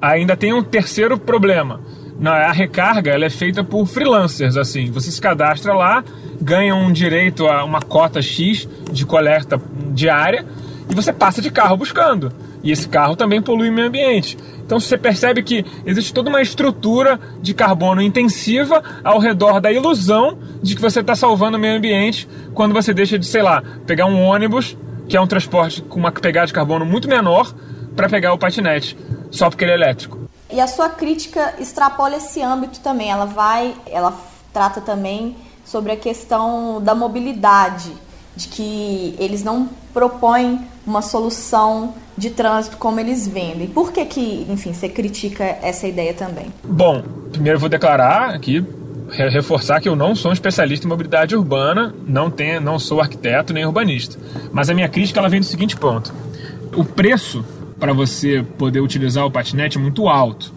Ainda 0.00 0.36
tem 0.36 0.52
um 0.52 0.62
terceiro 0.62 1.16
problema. 1.16 1.80
A 2.24 2.52
recarga 2.52 3.10
ela 3.10 3.24
é 3.24 3.30
feita 3.30 3.64
por 3.64 3.86
freelancers, 3.86 4.56
assim. 4.56 4.90
Você 4.90 5.10
se 5.10 5.20
cadastra 5.20 5.74
lá, 5.74 6.04
ganha 6.40 6.74
um 6.74 6.92
direito 6.92 7.46
a 7.46 7.64
uma 7.64 7.80
cota 7.80 8.20
X 8.20 8.68
de 8.92 9.06
coleta 9.06 9.60
diária 9.92 10.44
e 10.88 10.94
você 10.94 11.12
passa 11.12 11.40
de 11.40 11.50
carro 11.50 11.76
buscando. 11.76 12.32
E 12.62 12.70
esse 12.70 12.88
carro 12.88 13.16
também 13.16 13.40
polui 13.40 13.70
o 13.70 13.72
meio 13.72 13.88
ambiente. 13.88 14.36
Então 14.64 14.78
você 14.78 14.96
percebe 14.96 15.42
que 15.42 15.64
existe 15.84 16.12
toda 16.12 16.28
uma 16.28 16.42
estrutura 16.42 17.18
de 17.40 17.54
carbono 17.54 18.02
intensiva 18.02 18.82
ao 19.02 19.18
redor 19.18 19.60
da 19.60 19.72
ilusão 19.72 20.38
de 20.62 20.74
que 20.74 20.80
você 20.80 21.00
está 21.00 21.14
salvando 21.14 21.56
o 21.56 21.60
meio 21.60 21.76
ambiente 21.76 22.28
quando 22.54 22.72
você 22.72 22.92
deixa 22.92 23.18
de, 23.18 23.26
sei 23.26 23.42
lá, 23.42 23.62
pegar 23.86 24.06
um 24.06 24.20
ônibus, 24.20 24.76
que 25.08 25.16
é 25.16 25.20
um 25.20 25.26
transporte 25.26 25.82
com 25.82 25.98
uma 25.98 26.12
pegada 26.12 26.46
de 26.46 26.52
carbono 26.52 26.84
muito 26.84 27.08
menor, 27.08 27.52
para 27.96 28.08
pegar 28.08 28.32
o 28.32 28.38
patinete, 28.38 28.96
só 29.30 29.50
porque 29.50 29.64
ele 29.64 29.72
é 29.72 29.74
elétrico. 29.74 30.29
E 30.52 30.60
a 30.60 30.66
sua 30.66 30.88
crítica 30.88 31.54
extrapola 31.58 32.16
esse 32.16 32.42
âmbito 32.42 32.80
também. 32.80 33.10
Ela 33.10 33.26
vai, 33.26 33.74
ela 33.86 34.12
trata 34.52 34.80
também 34.80 35.36
sobre 35.64 35.92
a 35.92 35.96
questão 35.96 36.82
da 36.82 36.94
mobilidade, 36.94 37.92
de 38.34 38.48
que 38.48 39.14
eles 39.18 39.44
não 39.44 39.68
propõem 39.92 40.60
uma 40.86 41.02
solução 41.02 41.94
de 42.16 42.30
trânsito 42.30 42.76
como 42.76 42.98
eles 42.98 43.26
vendem. 43.26 43.68
Por 43.68 43.92
que 43.92 44.04
que, 44.04 44.46
enfim, 44.48 44.72
você 44.72 44.88
critica 44.88 45.44
essa 45.62 45.86
ideia 45.86 46.12
também? 46.12 46.52
Bom, 46.64 47.02
primeiro 47.30 47.56
eu 47.56 47.60
vou 47.60 47.68
declarar 47.68 48.34
aqui, 48.34 48.64
reforçar 49.10 49.80
que 49.80 49.88
eu 49.88 49.96
não 49.96 50.14
sou 50.14 50.30
um 50.30 50.34
especialista 50.34 50.86
em 50.86 50.88
mobilidade 50.88 51.36
urbana, 51.36 51.94
não, 52.06 52.30
tenho, 52.30 52.60
não 52.60 52.78
sou 52.78 53.00
arquiteto 53.00 53.52
nem 53.52 53.64
urbanista. 53.64 54.18
Mas 54.52 54.68
a 54.68 54.74
minha 54.74 54.88
crítica 54.88 55.20
ela 55.20 55.28
vem 55.28 55.40
do 55.40 55.46
seguinte 55.46 55.76
ponto. 55.76 56.12
O 56.76 56.84
preço 56.84 57.44
para 57.80 57.94
você 57.94 58.44
poder 58.58 58.80
utilizar 58.80 59.24
o 59.24 59.30
patinete 59.30 59.78
muito 59.78 60.06
alto. 60.06 60.52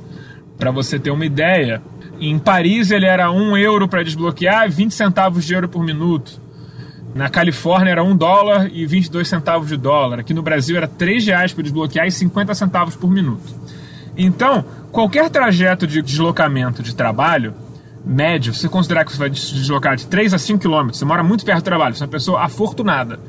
Para 0.58 0.70
você 0.70 1.00
ter 1.00 1.10
uma 1.10 1.26
ideia, 1.26 1.82
em 2.20 2.38
Paris 2.38 2.92
ele 2.92 3.06
era 3.06 3.32
1 3.32 3.58
euro 3.58 3.88
para 3.88 4.04
desbloquear, 4.04 4.70
20 4.70 4.94
centavos 4.94 5.46
de 5.46 5.54
euro 5.54 5.70
por 5.70 5.84
minuto. 5.84 6.42
Na 7.16 7.30
Califórnia 7.30 7.92
era 7.92 8.04
1 8.04 8.18
dólar 8.18 8.70
e 8.72 8.86
22 8.86 9.28
centavos 9.28 9.70
de 9.70 9.78
dólar. 9.78 10.20
Aqui 10.20 10.34
no 10.34 10.42
Brasil 10.42 10.76
era 10.76 10.88
3 10.88 11.26
reais 11.26 11.54
para 11.54 11.64
desbloquear 11.64 12.06
e 12.06 12.12
50 12.12 12.54
centavos 12.54 12.96
por 12.96 13.10
minuto. 13.10 13.44
Então, 14.18 14.66
qualquer 14.92 15.30
trajeto 15.30 15.88
de 15.88 16.02
deslocamento 16.02 16.84
de 16.84 16.94
trabalho, 16.94 17.54
médio, 18.06 18.54
se 18.54 18.62
você 18.62 18.70
considerar 18.70 19.06
que 19.06 19.12
você 19.12 19.18
vai 19.18 19.30
deslocar 19.30 19.96
de 19.96 20.08
3 20.08 20.34
a 20.34 20.38
5 20.38 20.60
quilômetros, 20.60 21.00
você 21.00 21.06
mora 21.06 21.24
muito 21.24 21.46
perto 21.46 21.62
do 21.62 21.66
trabalho, 21.66 21.96
você 21.96 22.04
é 22.04 22.06
uma 22.06 22.12
pessoa 22.12 22.44
afortunada, 22.44 23.20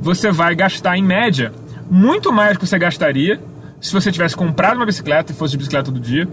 você 0.00 0.30
vai 0.30 0.54
gastar, 0.54 0.96
em 0.96 1.02
média, 1.02 1.52
muito 1.90 2.32
mais 2.32 2.52
do 2.52 2.60
que 2.60 2.66
você 2.66 2.78
gastaria 2.78 3.40
se 3.82 3.92
você 3.92 4.12
tivesse 4.12 4.36
comprado 4.36 4.76
uma 4.76 4.86
bicicleta 4.86 5.32
e 5.32 5.34
fosse 5.34 5.52
de 5.52 5.58
bicicleta 5.58 5.86
todo 5.86 5.98
dia, 5.98 6.28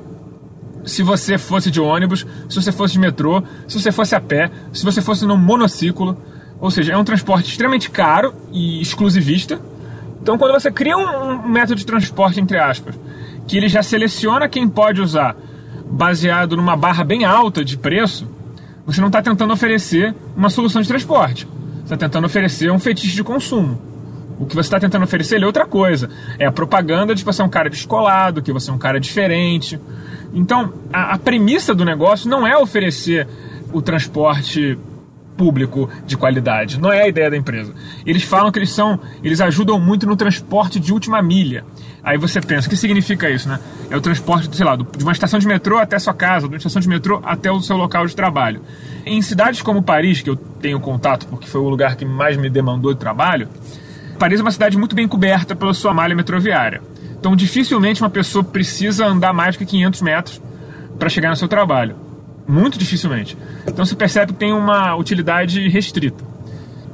se 0.86 1.01
você 1.01 1.38
fosse 1.38 1.72
de 1.72 1.82
ônibus, 1.82 2.25
se 2.48 2.62
você 2.62 2.72
fosse 2.72 2.94
de 2.94 3.00
metrô, 3.00 3.44
se 3.68 3.82
você 3.82 3.91
fosse 3.91 4.15
a 4.15 4.22
pé, 4.22 4.51
se 4.72 4.86
você 4.86 5.01
fosse 5.01 5.25
num 5.25 5.36
monociclo. 5.36 6.15
Ou 6.62 6.70
seja, 6.70 6.94
é 6.94 6.98
um 6.98 7.03
transporte 7.03 7.50
extremamente 7.50 7.89
caro 7.89 8.34
e 8.51 8.79
exclusivista. 8.82 9.60
Então, 10.22 10.38
quando 10.38 10.51
você 10.51 10.70
cria 10.72 10.96
um, 10.96 11.46
um 11.46 11.48
método 11.48 11.75
de 11.75 11.86
transporte, 11.86 12.39
entre 12.39 12.58
aspas, 12.58 12.96
que 13.48 13.58
ele 13.58 13.68
já 13.68 13.82
seleciona 13.82 14.48
quem 14.48 14.68
pode 14.68 15.01
usar 15.01 15.36
baseado 15.89 16.56
numa 16.56 16.75
barra 16.75 17.03
bem 17.03 17.25
alta 17.25 17.65
de 17.65 17.77
preço, 17.77 18.27
você 18.86 19.01
não 19.01 19.08
está 19.08 19.22
tentando 19.22 19.53
oferecer 19.53 20.13
uma 20.36 20.50
solução 20.50 20.82
de 20.82 20.88
transporte. 20.88 21.48
Você 21.77 21.96
está 21.96 21.98
tentando 21.98 22.25
oferecer 22.25 22.72
um 22.72 22.77
fetiche 22.77 23.15
de 23.15 23.24
consumo. 23.24 23.88
O 24.39 24.46
que 24.46 24.55
você 24.55 24.67
está 24.67 24.79
tentando 24.79 25.03
oferecer 25.03 25.41
é 25.41 25.46
outra 25.46 25.65
coisa. 25.65 26.10
É 26.38 26.46
a 26.46 26.51
propaganda 26.51 27.13
de 27.13 27.22
que 27.22 27.25
você 27.25 27.41
é 27.41 27.46
um 27.46 27.50
cara 27.50 27.69
descolado, 27.69 28.41
que 28.41 28.53
você 28.53 28.72
é 28.72 28.74
um 28.74 28.77
cara 28.77 29.00
diferente. 29.00 29.79
Então, 30.34 30.74
a, 30.93 31.15
a 31.15 31.19
premissa 31.19 31.75
do 31.75 31.84
negócio 31.84 32.29
não 32.29 32.48
é 32.48 32.58
oferecer 32.58 33.27
o 33.74 33.81
transporte 33.81 34.77
público 35.39 35.89
de 36.05 36.17
qualidade. 36.17 36.79
Não 36.79 36.91
é 36.91 37.03
a 37.03 37.08
ideia 37.08 37.29
da 37.29 37.38
empresa. 37.38 37.74
Eles 38.05 38.24
falam 38.24 38.51
que 38.51 38.60
eles 38.60 38.72
são, 38.72 39.00
eles 39.24 39.39
ajudam 39.39 39.79
muito 39.79 40.05
no 40.05 40.15
transporte 40.15 40.79
de 40.79 40.91
última 40.91 41.22
milha. 41.22 41.63
Aí 42.03 42.17
você 42.17 42.41
pensa, 42.41 42.67
o 42.67 42.69
que 42.69 42.75
significa 42.75 43.29
isso, 43.29 43.48
né? 43.48 43.60
É 43.89 43.96
o 43.96 44.01
transporte, 44.01 44.53
sei 44.55 44.65
lá, 44.65 44.75
de 44.75 45.03
uma 45.03 45.13
estação 45.13 45.39
de 45.39 45.48
metrô 45.48 45.77
até 45.77 45.98
sua 45.98 46.13
casa, 46.13 46.48
de 46.48 46.53
uma 46.53 46.58
estação 46.58 46.81
de 46.81 46.89
metrô 46.89 47.22
até 47.24 47.50
o 47.51 47.62
seu 47.62 47.77
local 47.77 48.05
de 48.05 48.15
trabalho. 48.15 48.62
Em 49.05 49.22
cidades 49.22 49.62
como 49.62 49.81
Paris, 49.81 50.22
que 50.22 50.29
eu 50.29 50.36
tenho 50.36 50.79
contato 50.79 51.25
porque 51.27 51.48
foi 51.48 51.62
o 51.62 51.69
lugar 51.69 51.96
que 51.96 52.03
mais 52.03 52.36
me 52.36 52.50
demandou 52.50 52.93
de 52.93 53.00
trabalho, 53.00 53.48
Paris 54.19 54.39
é 54.39 54.43
uma 54.43 54.51
cidade 54.51 54.77
muito 54.77 54.95
bem 54.95 55.07
coberta 55.07 55.55
pela 55.55 55.73
sua 55.73 55.93
malha 55.93 56.13
metroviária. 56.13 56.81
Então, 57.17 57.35
dificilmente 57.35 58.01
uma 58.01 58.09
pessoa 58.09 58.43
precisa 58.43 59.07
andar 59.07 59.33
mais 59.33 59.55
do 59.55 59.59
que 59.59 59.65
500 59.65 60.01
metros 60.01 60.41
para 60.99 61.09
chegar 61.09 61.29
no 61.29 61.35
seu 61.38 61.47
trabalho. 61.47 61.95
Muito 62.47 62.77
dificilmente. 62.77 63.38
Então 63.65 63.85
você 63.85 63.95
percebe 63.95 64.33
que 64.33 64.39
tem 64.39 64.51
uma 64.51 64.95
utilidade 64.95 65.69
restrita. 65.69 66.23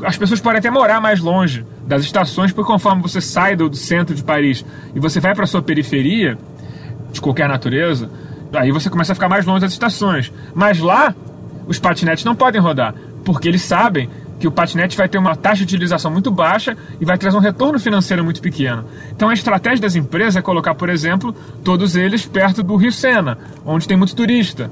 As 0.03 0.17
pessoas 0.17 0.39
podem 0.41 0.59
até 0.59 0.69
morar 0.69 0.99
mais 0.99 1.19
longe 1.19 1.65
das 1.87 2.03
estações, 2.03 2.51
porque 2.51 2.69
conforme 2.69 3.01
você 3.01 3.21
sai 3.21 3.55
do, 3.55 3.73
centro 3.73 4.13
de 4.13 4.23
Paris 4.23 4.65
e 4.93 4.99
você 4.99 5.19
vai 5.19 5.33
para 5.33 5.45
a 5.45 5.47
sua 5.47 5.61
periferia, 5.61 6.37
de 7.11 7.21
qualquer 7.21 7.47
natureza, 7.47 8.09
aí 8.53 8.71
você 8.71 8.89
começa 8.89 9.13
a 9.13 9.15
ficar 9.15 9.29
mais 9.29 9.45
longe 9.45 9.61
das 9.61 9.71
estações. 9.71 10.31
Mas 10.53 10.79
lá, 10.79 11.15
os 11.65 11.79
patinetes 11.79 12.25
não 12.25 12.35
podem 12.35 12.59
rodar, 12.59 12.93
porque 13.23 13.47
eles 13.47 13.61
sabem 13.61 14.09
que 14.39 14.47
o 14.47 14.51
patinete 14.51 14.97
vai 14.97 15.07
ter 15.07 15.17
uma 15.17 15.35
taxa 15.35 15.65
de 15.65 15.75
utilização 15.75 16.11
muito 16.11 16.29
baixa 16.31 16.77
e 16.99 17.05
vai 17.05 17.17
trazer 17.17 17.37
um 17.37 17.41
retorno 17.41 17.79
financeiro 17.79 18.23
muito 18.23 18.41
pequeno. 18.41 18.85
Então 19.11 19.29
a 19.29 19.33
estratégia 19.33 19.81
das 19.81 19.95
empresas 19.95 20.35
é 20.35 20.41
colocar, 20.41 20.75
por 20.75 20.89
exemplo, 20.89 21.33
todos 21.63 21.95
eles 21.95 22.25
perto 22.25 22.61
do 22.61 22.75
Rio 22.75 22.91
Sena, 22.91 23.37
onde 23.65 23.87
tem 23.87 23.97
muito 23.97 24.15
turista 24.15 24.69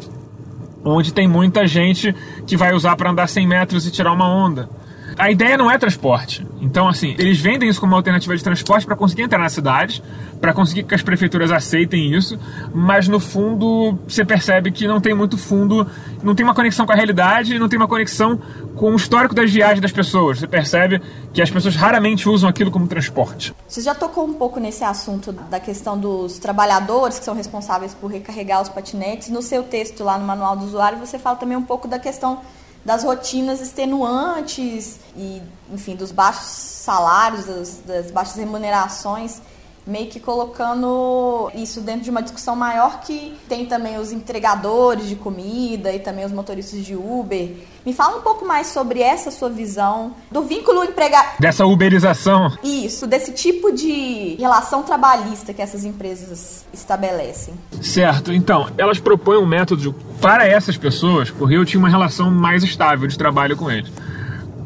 onde 0.85 1.13
tem 1.13 1.27
muita 1.27 1.65
gente 1.65 2.13
que 2.45 2.57
vai 2.57 2.73
usar 2.73 2.95
para 2.95 3.09
andar 3.09 3.27
100 3.27 3.47
metros 3.47 3.87
e 3.87 3.91
tirar 3.91 4.11
uma 4.11 4.27
onda. 4.27 4.69
A 5.17 5.31
ideia 5.31 5.57
não 5.57 5.69
é 5.69 5.77
transporte. 5.77 6.45
Então, 6.61 6.87
assim, 6.87 7.15
eles 7.17 7.39
vendem 7.39 7.69
isso 7.69 7.79
como 7.79 7.91
uma 7.91 7.99
alternativa 7.99 8.35
de 8.35 8.43
transporte 8.43 8.85
para 8.85 8.95
conseguir 8.95 9.23
entrar 9.23 9.39
nas 9.39 9.53
cidades, 9.53 10.01
para 10.39 10.53
conseguir 10.53 10.83
que 10.83 10.95
as 10.95 11.01
prefeituras 11.01 11.51
aceitem 11.51 12.13
isso, 12.13 12.39
mas 12.73 13.07
no 13.07 13.19
fundo 13.19 13.97
você 14.07 14.25
percebe 14.25 14.71
que 14.71 14.87
não 14.87 14.99
tem 14.99 15.13
muito 15.13 15.37
fundo, 15.37 15.87
não 16.21 16.33
tem 16.35 16.43
uma 16.43 16.53
conexão 16.55 16.85
com 16.85 16.91
a 16.91 16.95
realidade, 16.95 17.57
não 17.57 17.69
tem 17.69 17.77
uma 17.77 17.87
conexão 17.87 18.39
com 18.75 18.91
o 18.91 18.95
histórico 18.95 19.35
das 19.35 19.51
viagens 19.51 19.81
das 19.81 19.91
pessoas. 19.91 20.39
Você 20.39 20.47
percebe 20.47 21.01
que 21.31 21.41
as 21.41 21.49
pessoas 21.49 21.75
raramente 21.75 22.27
usam 22.27 22.49
aquilo 22.49 22.71
como 22.71 22.87
transporte. 22.87 23.53
Você 23.67 23.81
já 23.81 23.93
tocou 23.93 24.25
um 24.25 24.33
pouco 24.33 24.59
nesse 24.59 24.83
assunto 24.83 25.31
da 25.31 25.59
questão 25.59 25.97
dos 25.97 26.39
trabalhadores 26.39 27.19
que 27.19 27.25
são 27.25 27.35
responsáveis 27.35 27.93
por 27.93 28.11
recarregar 28.11 28.61
os 28.61 28.69
patinetes. 28.69 29.29
No 29.29 29.41
seu 29.41 29.63
texto 29.63 30.03
lá 30.03 30.17
no 30.17 30.25
Manual 30.25 30.55
do 30.55 30.65
Usuário, 30.65 30.97
você 30.97 31.19
fala 31.19 31.35
também 31.35 31.57
um 31.57 31.63
pouco 31.63 31.87
da 31.87 31.99
questão 31.99 32.39
das 32.85 33.03
rotinas 33.03 33.61
extenuantes 33.61 34.99
e, 35.15 35.41
enfim, 35.71 35.95
dos 35.95 36.11
baixos 36.11 36.45
salários, 36.47 37.45
das, 37.45 37.77
das 37.85 38.11
baixas 38.11 38.35
remunerações 38.35 39.41
meio 39.85 40.07
que 40.07 40.19
colocando 40.19 41.51
isso 41.53 41.81
dentro 41.81 42.01
de 42.01 42.09
uma 42.09 42.21
discussão 42.21 42.55
maior 42.55 43.01
que 43.01 43.33
tem 43.49 43.65
também 43.65 43.97
os 43.97 44.11
entregadores 44.11 45.07
de 45.07 45.15
comida 45.15 45.91
e 45.91 45.99
também 45.99 46.25
os 46.25 46.31
motoristas 46.31 46.85
de 46.85 46.95
Uber. 46.95 47.51
Me 47.85 47.93
fala 47.93 48.17
um 48.17 48.21
pouco 48.21 48.45
mais 48.45 48.67
sobre 48.67 49.01
essa 49.01 49.29
sua 49.29 49.49
visão 49.49 50.13
do 50.31 50.43
vínculo 50.43 50.83
empregador. 50.85 51.33
Dessa 51.37 51.65
uberização. 51.65 52.51
Isso, 52.63 53.05
desse 53.05 53.33
tipo 53.33 53.73
de 53.73 54.35
relação 54.39 54.83
trabalhista 54.83 55.53
que 55.53 55.61
essas 55.61 55.83
empresas 55.83 56.65
estabelecem. 56.73 57.53
Certo, 57.81 58.31
então, 58.31 58.69
elas 58.77 58.99
propõem 58.99 59.39
um 59.39 59.45
método 59.45 59.93
para 60.21 60.47
essas 60.47 60.77
pessoas, 60.77 61.29
porque 61.29 61.55
eu 61.55 61.65
tinha 61.65 61.79
uma 61.79 61.89
relação 61.89 62.31
mais 62.31 62.63
estável 62.63 63.05
de 63.05 63.17
trabalho 63.17 63.57
com 63.57 63.69
eles. 63.69 63.91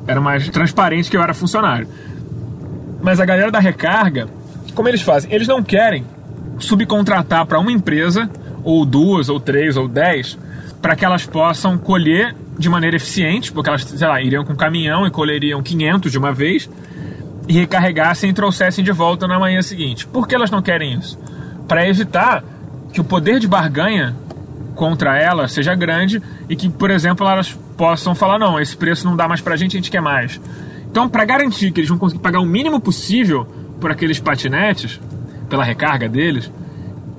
Era 0.06 0.22
mais 0.22 0.48
transparente 0.50 1.10
que 1.10 1.18
eu 1.18 1.22
era 1.22 1.34
funcionário. 1.34 1.88
Mas 3.02 3.20
a 3.20 3.26
galera 3.26 3.52
da 3.52 3.60
recarga 3.60 4.30
como 4.77 4.88
eles 4.88 5.01
fazem? 5.01 5.34
Eles 5.34 5.48
não 5.48 5.63
querem 5.63 6.05
subcontratar 6.60 7.48
para 7.48 7.60
uma 7.60 7.72
empresa, 7.72 8.29
ou 8.63 8.86
duas, 8.86 9.27
ou 9.27 9.39
três, 9.39 9.75
ou 9.75 9.88
dez, 9.88 10.38
para 10.79 10.96
que 10.96 11.03
elas 11.03 11.25
possam 11.25 11.79
colher 11.79 12.36
de 12.60 12.69
maneira 12.69 12.96
eficiente, 12.96 13.51
porque 13.51 13.69
elas, 13.69 13.84
sei 13.84 14.07
lá, 14.07 14.22
iriam 14.22 14.46
com 14.46 14.55
caminhão 14.55 15.07
e 15.07 15.10
colheriam 15.10 15.63
500 15.63 16.12
de 16.12 16.17
uma 16.19 16.31
vez, 16.31 16.69
e 17.48 17.53
recarregassem 17.53 18.29
e 18.29 18.34
trouxessem 18.34 18.84
de 18.84 18.91
volta 18.91 19.27
na 19.27 19.39
manhã 19.39 19.63
seguinte. 19.63 20.05
Por 20.05 20.27
que 20.27 20.36
elas 20.36 20.51
não 20.51 20.62
querem 20.62 20.93
isso? 20.93 21.17
Para 21.67 21.88
evitar 21.89 22.43
que 22.93 23.01
o 23.01 23.03
poder 23.03 23.39
de 23.39 23.48
barganha 23.48 24.15
contra 24.75 25.17
elas 25.17 25.53
seja 25.53 25.74
grande 25.74 26.22
e 26.48 26.55
que, 26.55 26.69
por 26.69 26.91
exemplo, 26.91 27.27
elas 27.27 27.51
possam 27.75 28.13
falar: 28.13 28.38
não, 28.38 28.60
esse 28.60 28.77
preço 28.77 29.07
não 29.07 29.15
dá 29.15 29.27
mais 29.27 29.41
para 29.41 29.55
a 29.55 29.57
gente, 29.57 29.75
a 29.75 29.79
gente 29.79 29.89
quer 29.89 30.01
mais. 30.01 30.39
Então, 30.91 31.10
para 31.10 31.25
garantir 31.25 31.72
que 31.72 31.79
eles 31.79 31.89
vão 31.89 31.98
conseguir 31.98 32.22
pagar 32.22 32.39
o 32.39 32.46
mínimo 32.46 32.79
possível 32.79 33.48
por 33.79 33.91
aqueles 33.91 34.19
patinetes, 34.19 35.00
pela 35.50 35.63
recarga 35.63 36.10
deles, 36.10 36.51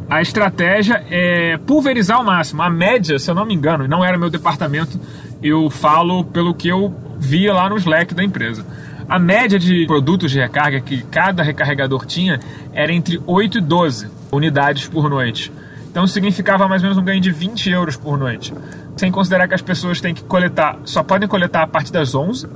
a 0.08 0.22
estratégia 0.22 1.04
é 1.10 1.58
pulverizar 1.58 2.16
ao 2.16 2.24
máximo. 2.24 2.62
A 2.62 2.70
média, 2.70 3.18
se 3.18 3.30
eu 3.30 3.34
não 3.34 3.44
me 3.44 3.54
engano, 3.54 3.86
não 3.86 4.04
era 4.04 4.16
meu 4.16 4.30
departamento 4.30 4.98
eu 5.42 5.70
falo 5.70 6.24
pelo 6.24 6.54
que 6.54 6.68
eu 6.68 6.94
via 7.18 7.52
lá 7.52 7.68
no 7.68 7.76
Slack 7.76 8.14
da 8.14 8.24
empresa. 8.24 8.66
A 9.08 9.18
média 9.18 9.58
de 9.58 9.86
produtos 9.86 10.30
de 10.30 10.38
recarga 10.38 10.80
que 10.80 11.02
cada 11.04 11.42
recarregador 11.42 12.04
tinha 12.04 12.40
era 12.72 12.92
entre 12.92 13.20
8 13.26 13.58
e 13.58 13.60
12 13.60 14.08
unidades 14.30 14.88
por 14.88 15.08
noite. 15.08 15.52
Então 15.90 16.06
significava 16.06 16.68
mais 16.68 16.82
ou 16.82 16.88
menos 16.88 16.98
um 16.98 17.04
ganho 17.04 17.20
de 17.20 17.30
20 17.30 17.70
euros 17.70 17.96
por 17.96 18.18
noite. 18.18 18.52
Sem 18.96 19.10
considerar 19.10 19.48
que 19.48 19.54
as 19.54 19.62
pessoas 19.62 20.00
têm 20.00 20.14
que 20.14 20.22
coletar, 20.24 20.78
só 20.84 21.02
podem 21.02 21.28
coletar 21.28 21.62
a 21.62 21.66
partir 21.66 21.92
das 21.92 22.14
11 22.14 22.46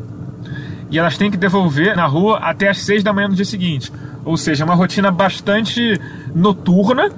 e 0.92 0.98
elas 0.98 1.16
têm 1.16 1.30
que 1.30 1.38
devolver 1.38 1.96
na 1.96 2.04
rua 2.04 2.38
até 2.38 2.68
as 2.68 2.82
6 2.82 3.02
da 3.02 3.14
manhã 3.14 3.28
no 3.28 3.34
dia 3.34 3.46
seguinte. 3.46 3.90
Ou 4.26 4.36
seja, 4.36 4.62
uma 4.62 4.74
rotina 4.74 5.10
bastante 5.10 5.98
noturna, 6.34 7.10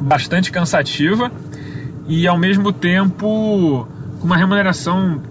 bastante 0.00 0.50
cansativa 0.50 1.30
e 2.08 2.26
ao 2.26 2.36
mesmo 2.36 2.72
tempo 2.72 3.86
com 4.18 4.26
uma 4.26 4.36
remuneração 4.36 5.22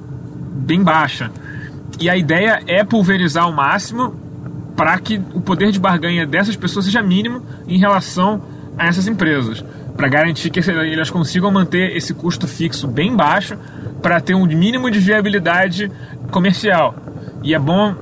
bem 0.56 0.82
baixa. 0.82 1.30
E 2.00 2.10
a 2.10 2.16
ideia 2.16 2.64
é 2.66 2.82
pulverizar 2.82 3.44
ao 3.44 3.52
máximo 3.52 4.16
para 4.78 4.98
que 4.98 5.22
o 5.34 5.42
poder 5.42 5.74
de 5.74 5.80
barganha 5.80 6.26
dessas 6.26 6.56
pessoas 6.56 6.86
seja 6.86 7.02
mínimo 7.02 7.44
em 7.68 7.78
relação 7.78 8.42
a 8.78 8.88
essas 8.88 9.06
empresas, 9.06 9.66
para 9.98 10.08
garantir 10.08 10.50
que 10.50 10.62
elas 10.72 11.10
consigam 11.10 11.52
manter 11.52 11.98
esse 11.98 12.14
custo 12.14 12.48
fixo 12.48 12.88
bem 12.88 13.14
baixo 13.14 13.58
para 14.02 14.22
ter 14.22 14.34
um 14.34 14.46
mínimo 14.46 14.90
de 14.90 15.00
viabilidade 15.00 15.92
comercial. 16.32 16.96
E 17.42 17.54
é 17.54 17.60
bom 17.60 17.96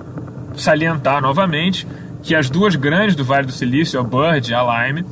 salientar 0.56 1.22
novamente 1.22 1.88
que 2.24 2.36
as 2.36 2.50
duas 2.50 2.76
grandes 2.76 3.16
do 3.16 3.24
Vale 3.24 3.46
do 3.46 3.52
Silício, 3.52 4.00
a 4.00 4.04
Bird 4.04 4.52
e 4.52 4.54
a 4.54 4.88
Lime, 4.88 5.06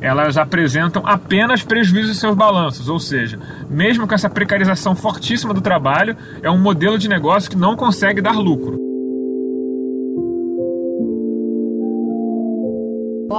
elas 0.00 0.36
apresentam 0.36 1.02
apenas 1.06 1.62
prejuízos 1.62 2.16
em 2.16 2.20
seus 2.20 2.34
balanços, 2.34 2.88
ou 2.88 2.98
seja, 2.98 3.38
mesmo 3.68 4.06
com 4.06 4.14
essa 4.14 4.30
precarização 4.30 4.94
fortíssima 4.94 5.52
do 5.52 5.60
trabalho, 5.60 6.16
é 6.42 6.50
um 6.50 6.58
modelo 6.58 6.98
de 6.98 7.08
negócio 7.08 7.50
que 7.50 7.56
não 7.56 7.76
consegue 7.76 8.20
dar 8.20 8.36
lucro. 8.38 8.78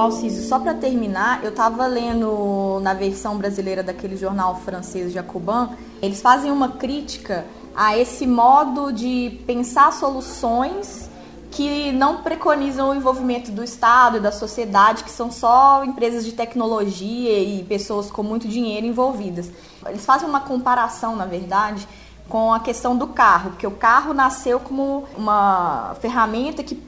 Alciso, 0.02 0.48
só 0.48 0.58
para 0.58 0.74
terminar, 0.74 1.44
eu 1.44 1.50
estava 1.50 1.86
lendo 1.86 2.80
na 2.82 2.92
versão 2.92 3.36
brasileira 3.38 3.82
daquele 3.84 4.16
jornal 4.16 4.56
francês 4.56 5.12
Jacobin, 5.12 5.68
eles 6.00 6.20
fazem 6.20 6.50
uma 6.50 6.70
crítica 6.70 7.44
a 7.74 7.96
esse 7.96 8.26
modo 8.26 8.92
de 8.92 9.40
pensar 9.46 9.92
soluções 9.92 11.10
que 11.50 11.92
não 11.92 12.22
preconizam 12.22 12.90
o 12.90 12.94
envolvimento 12.94 13.50
do 13.50 13.62
Estado 13.62 14.16
e 14.16 14.20
da 14.20 14.32
sociedade, 14.32 15.04
que 15.04 15.10
são 15.10 15.30
só 15.30 15.84
empresas 15.84 16.24
de 16.24 16.32
tecnologia 16.32 17.38
e 17.38 17.62
pessoas 17.64 18.10
com 18.10 18.22
muito 18.22 18.48
dinheiro 18.48 18.86
envolvidas. 18.86 19.50
Eles 19.86 20.04
fazem 20.04 20.28
uma 20.28 20.40
comparação, 20.40 21.14
na 21.14 21.26
verdade, 21.26 21.86
com 22.28 22.54
a 22.54 22.60
questão 22.60 22.96
do 22.96 23.08
carro, 23.08 23.50
porque 23.50 23.66
o 23.66 23.70
carro 23.70 24.14
nasceu 24.14 24.58
como 24.58 25.04
uma 25.14 25.94
ferramenta 26.00 26.62
que 26.62 26.82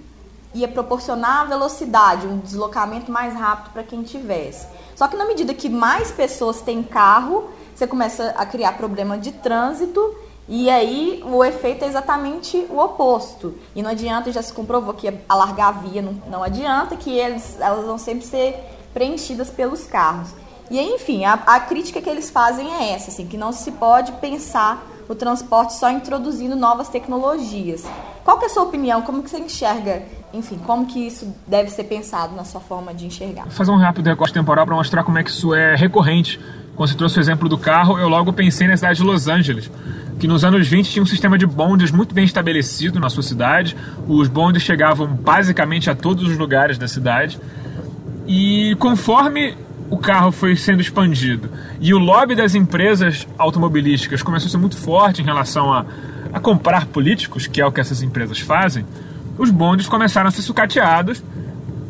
ia 0.54 0.68
proporcionar 0.68 1.46
velocidade, 1.46 2.26
um 2.26 2.38
deslocamento 2.38 3.12
mais 3.12 3.34
rápido 3.34 3.72
para 3.72 3.82
quem 3.82 4.02
tivesse. 4.02 4.66
Só 4.94 5.08
que 5.08 5.16
na 5.16 5.26
medida 5.26 5.52
que 5.52 5.68
mais 5.68 6.10
pessoas 6.10 6.62
têm 6.62 6.82
carro, 6.82 7.50
você 7.74 7.86
começa 7.86 8.30
a 8.36 8.46
criar 8.46 8.72
problema 8.78 9.18
de 9.18 9.32
trânsito 9.32 10.00
e 10.48 10.68
aí 10.68 11.22
o 11.24 11.42
efeito 11.44 11.84
é 11.84 11.88
exatamente 11.88 12.66
o 12.68 12.78
oposto. 12.78 13.54
E 13.74 13.82
não 13.82 13.90
adianta, 13.90 14.30
já 14.30 14.42
se 14.42 14.52
comprovou 14.52 14.92
que 14.92 15.12
alargar 15.28 15.68
a 15.68 15.72
via 15.72 16.02
não, 16.02 16.12
não 16.28 16.42
adianta, 16.42 16.96
que 16.96 17.10
eles, 17.10 17.58
elas 17.60 17.84
vão 17.86 17.96
sempre 17.96 18.24
ser 18.26 18.56
preenchidas 18.92 19.50
pelos 19.50 19.84
carros. 19.84 20.30
E 20.70 20.78
aí, 20.78 20.94
enfim, 20.94 21.24
a, 21.24 21.34
a 21.34 21.60
crítica 21.60 22.00
que 22.00 22.08
eles 22.08 22.30
fazem 22.30 22.72
é 22.72 22.92
essa, 22.92 23.10
assim, 23.10 23.26
que 23.26 23.36
não 23.36 23.52
se 23.52 23.70
pode 23.72 24.12
pensar 24.12 24.86
o 25.08 25.14
transporte 25.14 25.74
só 25.74 25.90
introduzindo 25.90 26.56
novas 26.56 26.88
tecnologias. 26.88 27.84
Qual 28.24 28.38
que 28.38 28.44
é 28.44 28.46
a 28.46 28.50
sua 28.50 28.62
opinião? 28.62 29.02
Como 29.02 29.22
que 29.22 29.28
você 29.28 29.38
enxerga, 29.38 30.02
enfim, 30.32 30.58
como 30.64 30.86
que 30.86 31.06
isso 31.06 31.34
deve 31.46 31.70
ser 31.70 31.84
pensado 31.84 32.34
na 32.34 32.44
sua 32.44 32.60
forma 32.60 32.94
de 32.94 33.06
enxergar? 33.06 33.42
Vou 33.42 33.52
fazer 33.52 33.70
um 33.70 33.76
rápido 33.76 34.06
recorte 34.06 34.32
temporal 34.32 34.64
para 34.64 34.74
mostrar 34.74 35.04
como 35.04 35.18
é 35.18 35.24
que 35.24 35.30
isso 35.30 35.54
é 35.54 35.74
recorrente. 35.76 36.40
Quando 36.74 36.88
você 36.88 36.96
trouxe 36.96 37.18
o 37.18 37.20
exemplo 37.20 37.48
do 37.48 37.56
carro, 37.56 37.98
eu 37.98 38.08
logo 38.08 38.32
pensei 38.32 38.66
na 38.66 38.76
cidade 38.76 38.98
de 38.98 39.04
Los 39.04 39.28
Angeles 39.28 39.70
que 40.18 40.28
nos 40.28 40.44
anos 40.44 40.68
20 40.68 40.90
tinha 40.90 41.02
um 41.02 41.06
sistema 41.06 41.36
de 41.36 41.46
bondes 41.46 41.90
muito 41.90 42.14
bem 42.14 42.24
estabelecido 42.24 43.00
na 43.00 43.10
sua 43.10 43.22
cidade. 43.22 43.76
Os 44.06 44.28
bondes 44.28 44.62
chegavam 44.62 45.06
basicamente 45.06 45.90
a 45.90 45.94
todos 45.94 46.26
os 46.28 46.38
lugares 46.38 46.78
da 46.78 46.88
cidade. 46.88 47.38
E 48.26 48.76
conforme 48.78 49.56
o 49.90 49.98
carro 49.98 50.32
foi 50.32 50.56
sendo 50.56 50.80
expandido 50.80 51.50
e 51.78 51.92
o 51.92 51.98
lobby 51.98 52.34
das 52.34 52.54
empresas 52.54 53.28
automobilísticas 53.36 54.22
começou 54.22 54.48
a 54.48 54.50
ser 54.50 54.56
muito 54.56 54.76
forte 54.76 55.20
em 55.20 55.24
relação 55.24 55.72
a, 55.72 55.84
a 56.32 56.40
comprar 56.40 56.86
políticos, 56.86 57.46
que 57.46 57.60
é 57.60 57.66
o 57.66 57.70
que 57.70 57.80
essas 57.80 58.02
empresas 58.02 58.40
fazem, 58.40 58.86
os 59.36 59.50
bondes 59.50 59.86
começaram 59.86 60.28
a 60.28 60.30
ser 60.30 60.42
sucateados 60.42 61.22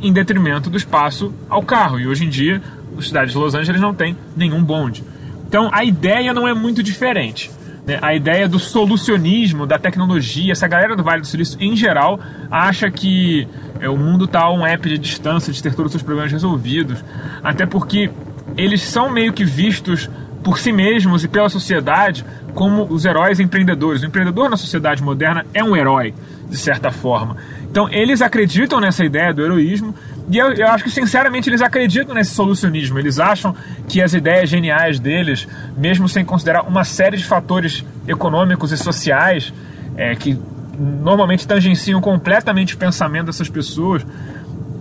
em 0.01 0.12
detrimento 0.12 0.68
do 0.68 0.77
espaço 0.77 1.33
ao 1.49 1.62
carro. 1.62 2.01
E 2.01 2.07
hoje 2.07 2.25
em 2.25 2.29
dia, 2.29 2.61
a 2.96 3.02
cidade 3.02 3.33
de 3.33 3.38
Los 3.38 3.54
Angeles 3.54 3.80
não 3.80 3.94
tem 3.94 4.16
nenhum 4.37 4.62
bonde. 4.62 5.04
Então 5.48 5.68
a 5.72 5.85
ideia 5.85 6.33
não 6.33 6.48
é 6.48 6.54
muito 6.54 6.83
diferente. 6.83 7.50
Né? 7.87 7.98
A 8.00 8.14
ideia 8.14 8.48
do 8.48 8.59
solucionismo, 8.59 9.66
da 9.66 9.78
tecnologia, 9.78 10.52
essa 10.52 10.66
galera 10.66 10.96
do 10.96 11.02
Vale 11.02 11.20
do 11.20 11.26
Silício 11.26 11.57
em 11.61 11.76
geral 11.76 12.18
acha 12.50 12.90
que 12.90 13.46
é, 13.80 13.88
o 13.88 13.96
mundo 13.96 14.24
está 14.24 14.42
a 14.42 14.52
um 14.52 14.66
app 14.66 14.88
de 14.88 14.98
distância 14.98 15.52
de 15.52 15.62
ter 15.62 15.74
todos 15.74 15.87
os 15.87 15.92
seus 15.92 16.02
problemas 16.02 16.33
resolvidos, 16.33 17.04
até 17.42 17.66
porque 17.66 18.11
eles 18.57 18.83
são 18.83 19.11
meio 19.11 19.33
que 19.33 19.44
vistos 19.44 20.09
por 20.42 20.59
si 20.59 20.72
mesmos 20.72 21.24
e 21.24 21.28
pela 21.28 21.48
sociedade 21.48 22.24
como 22.52 22.85
os 22.85 23.04
heróis 23.04 23.40
empreendedores. 23.40 24.02
O 24.02 24.07
empreendedor 24.07 24.48
na 24.48 24.57
sociedade 24.57 25.02
moderna 25.02 25.44
é 25.52 25.64
um 25.64 25.74
herói, 25.74 26.14
de 26.48 26.57
certa 26.57 26.90
forma. 26.90 27.37
Então 27.70 27.88
eles 27.90 28.22
acreditam 28.22 28.80
nessa 28.80 29.04
ideia 29.04 29.33
do 29.33 29.42
heroísmo 29.42 29.94
e 30.30 30.38
eu, 30.38 30.52
eu, 30.52 30.68
acho 30.68 30.84
que, 30.84 30.90
sinceramente, 30.90 31.50
eles 31.50 31.60
acreditam 31.60 32.14
nesse 32.14 32.34
solucionismo. 32.34 32.98
Eles 32.98 33.20
acham 33.20 33.54
que 33.88 34.00
as 34.00 34.14
ideias 34.14 34.48
geniais 34.48 34.98
deles, 34.98 35.46
mesmo 35.76 36.08
sem 36.08 36.24
considerar 36.24 36.62
uma 36.62 36.84
série 36.84 37.16
de 37.16 37.24
fatores 37.24 37.84
econômicos 38.08 38.72
e 38.72 38.76
sociais 38.76 39.52
é, 39.96 40.14
que 40.14 40.38
normalmente 40.78 41.46
tangenciam 41.46 42.00
completamente 42.00 42.74
o 42.74 42.78
pensamento 42.78 43.26
dessas 43.26 43.48
pessoas 43.48 44.04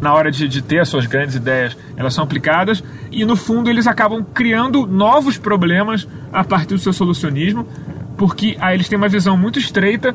na 0.01 0.13
hora 0.13 0.29
de, 0.29 0.47
de 0.49 0.61
ter 0.61 0.79
as 0.79 0.89
suas 0.89 1.05
grandes 1.05 1.35
ideias, 1.35 1.77
elas 1.95 2.13
são 2.13 2.25
aplicadas 2.25 2.83
e, 3.09 3.23
no 3.23 3.37
fundo, 3.37 3.69
eles 3.69 3.87
acabam 3.87 4.23
criando 4.33 4.85
novos 4.85 5.37
problemas 5.37 6.05
a 6.31 6.43
partir 6.43 6.73
do 6.73 6.79
seu 6.79 6.91
solucionismo, 6.91 7.65
porque 8.17 8.57
aí 8.59 8.75
eles 8.75 8.89
têm 8.89 8.97
uma 8.97 9.07
visão 9.07 9.37
muito 9.37 9.57
estreita 9.57 10.13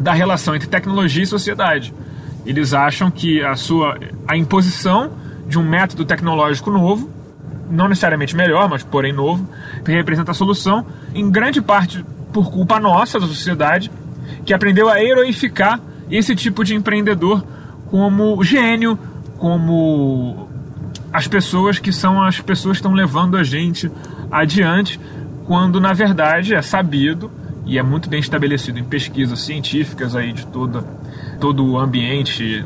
da 0.00 0.14
relação 0.14 0.56
entre 0.56 0.66
tecnologia 0.66 1.22
e 1.22 1.26
sociedade. 1.26 1.92
Eles 2.44 2.74
acham 2.74 3.10
que 3.10 3.42
a 3.42 3.54
sua 3.54 3.98
a 4.26 4.36
imposição 4.36 5.12
de 5.46 5.58
um 5.58 5.68
método 5.68 6.04
tecnológico 6.04 6.70
novo, 6.70 7.10
não 7.70 7.88
necessariamente 7.88 8.34
melhor, 8.34 8.68
mas 8.68 8.82
porém 8.82 9.12
novo, 9.12 9.48
representa 9.84 10.32
a 10.32 10.34
solução, 10.34 10.84
em 11.14 11.30
grande 11.30 11.60
parte 11.60 12.04
por 12.32 12.50
culpa 12.50 12.80
nossa 12.80 13.20
da 13.20 13.26
sociedade, 13.26 13.90
que 14.44 14.54
aprendeu 14.54 14.88
a 14.88 15.02
heroificar 15.02 15.80
esse 16.10 16.34
tipo 16.34 16.64
de 16.64 16.74
empreendedor 16.74 17.44
como 17.86 18.42
gênio, 18.42 18.98
como 19.38 20.48
as 21.12 21.28
pessoas 21.28 21.78
que 21.78 21.92
são 21.92 22.22
as 22.22 22.40
pessoas 22.40 22.78
que 22.78 22.80
estão 22.80 22.94
levando 22.94 23.36
a 23.36 23.44
gente 23.44 23.90
adiante, 24.30 24.98
quando 25.44 25.80
na 25.80 25.92
verdade 25.92 26.54
é 26.54 26.62
sabido 26.62 27.30
e 27.64 27.78
é 27.78 27.82
muito 27.82 28.08
bem 28.08 28.20
estabelecido 28.20 28.78
em 28.78 28.84
pesquisas 28.84 29.40
científicas 29.40 30.16
aí 30.16 30.32
de 30.32 30.46
toda 30.46 30.82
todo 31.40 31.64
o 31.64 31.78
ambiente 31.78 32.64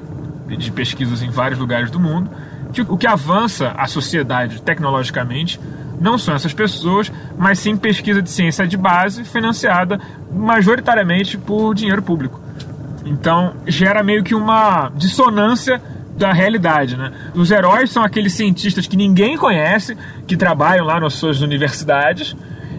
de 0.48 0.70
pesquisas 0.70 1.22
em 1.22 1.30
vários 1.30 1.58
lugares 1.58 1.90
do 1.90 1.98
mundo, 1.98 2.30
que 2.72 2.82
o 2.82 2.96
que 2.96 3.06
avança 3.06 3.72
a 3.76 3.86
sociedade 3.86 4.60
tecnologicamente 4.62 5.58
não 6.00 6.18
são 6.18 6.34
essas 6.34 6.52
pessoas, 6.52 7.10
mas 7.38 7.58
sim 7.58 7.76
pesquisa 7.76 8.20
de 8.20 8.30
ciência 8.30 8.66
de 8.66 8.76
base 8.76 9.24
financiada 9.24 9.98
majoritariamente 10.30 11.38
por 11.38 11.74
dinheiro 11.74 12.02
público. 12.02 12.40
Então 13.04 13.54
gera 13.66 14.02
meio 14.02 14.22
que 14.22 14.34
uma 14.34 14.90
dissonância 14.94 15.80
da 16.16 16.32
realidade, 16.32 16.96
né? 16.96 17.12
Os 17.34 17.50
heróis 17.50 17.90
são 17.90 18.02
aqueles 18.02 18.32
cientistas 18.32 18.86
que 18.86 18.96
ninguém 18.96 19.36
conhece, 19.36 19.96
que 20.26 20.36
trabalham 20.36 20.84
lá 20.84 20.98
nas 20.98 21.14
suas 21.14 21.40
universidades, 21.40 22.34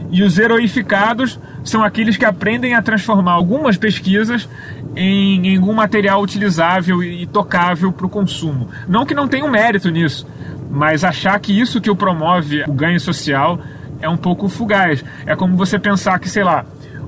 e 0.10 0.24
os 0.24 0.38
heroificados 0.38 1.40
são 1.64 1.84
aqueles 1.84 2.16
que 2.16 2.26
aprendem 2.26 2.74
a 2.74 2.82
transformar 2.82 3.34
algumas 3.34 3.78
pesquisas 3.78 4.48
em, 4.96 5.56
algum 5.58 5.74
material 5.74 6.22
utilizável 6.22 7.04
e 7.04 7.26
tocável 7.26 7.92
para 7.92 8.06
o 8.06 8.10
consumo. 8.10 8.70
Não 8.88 9.06
que 9.06 9.14
não 9.14 9.28
tenha 9.28 9.46
um 9.46 9.50
mérito 9.50 9.90
nisso, 9.90 10.26
mas 10.70 11.04
achar 11.04 11.40
que 11.40 11.58
isso 11.58 11.82
que 11.82 11.90
o 11.90 11.96
promove 11.96 12.64
o 12.68 12.74
ganho 12.74 13.00
social 13.00 13.60
é 14.00 14.08
um 14.08 14.18
pouco 14.18 14.48
fugaz. 14.48 15.04
É 15.26 15.36
como 15.36 15.58
você 15.58 15.78
pensar 15.78 16.20
que, 16.20 16.30
sei 16.30 16.44
lá, 16.44 16.66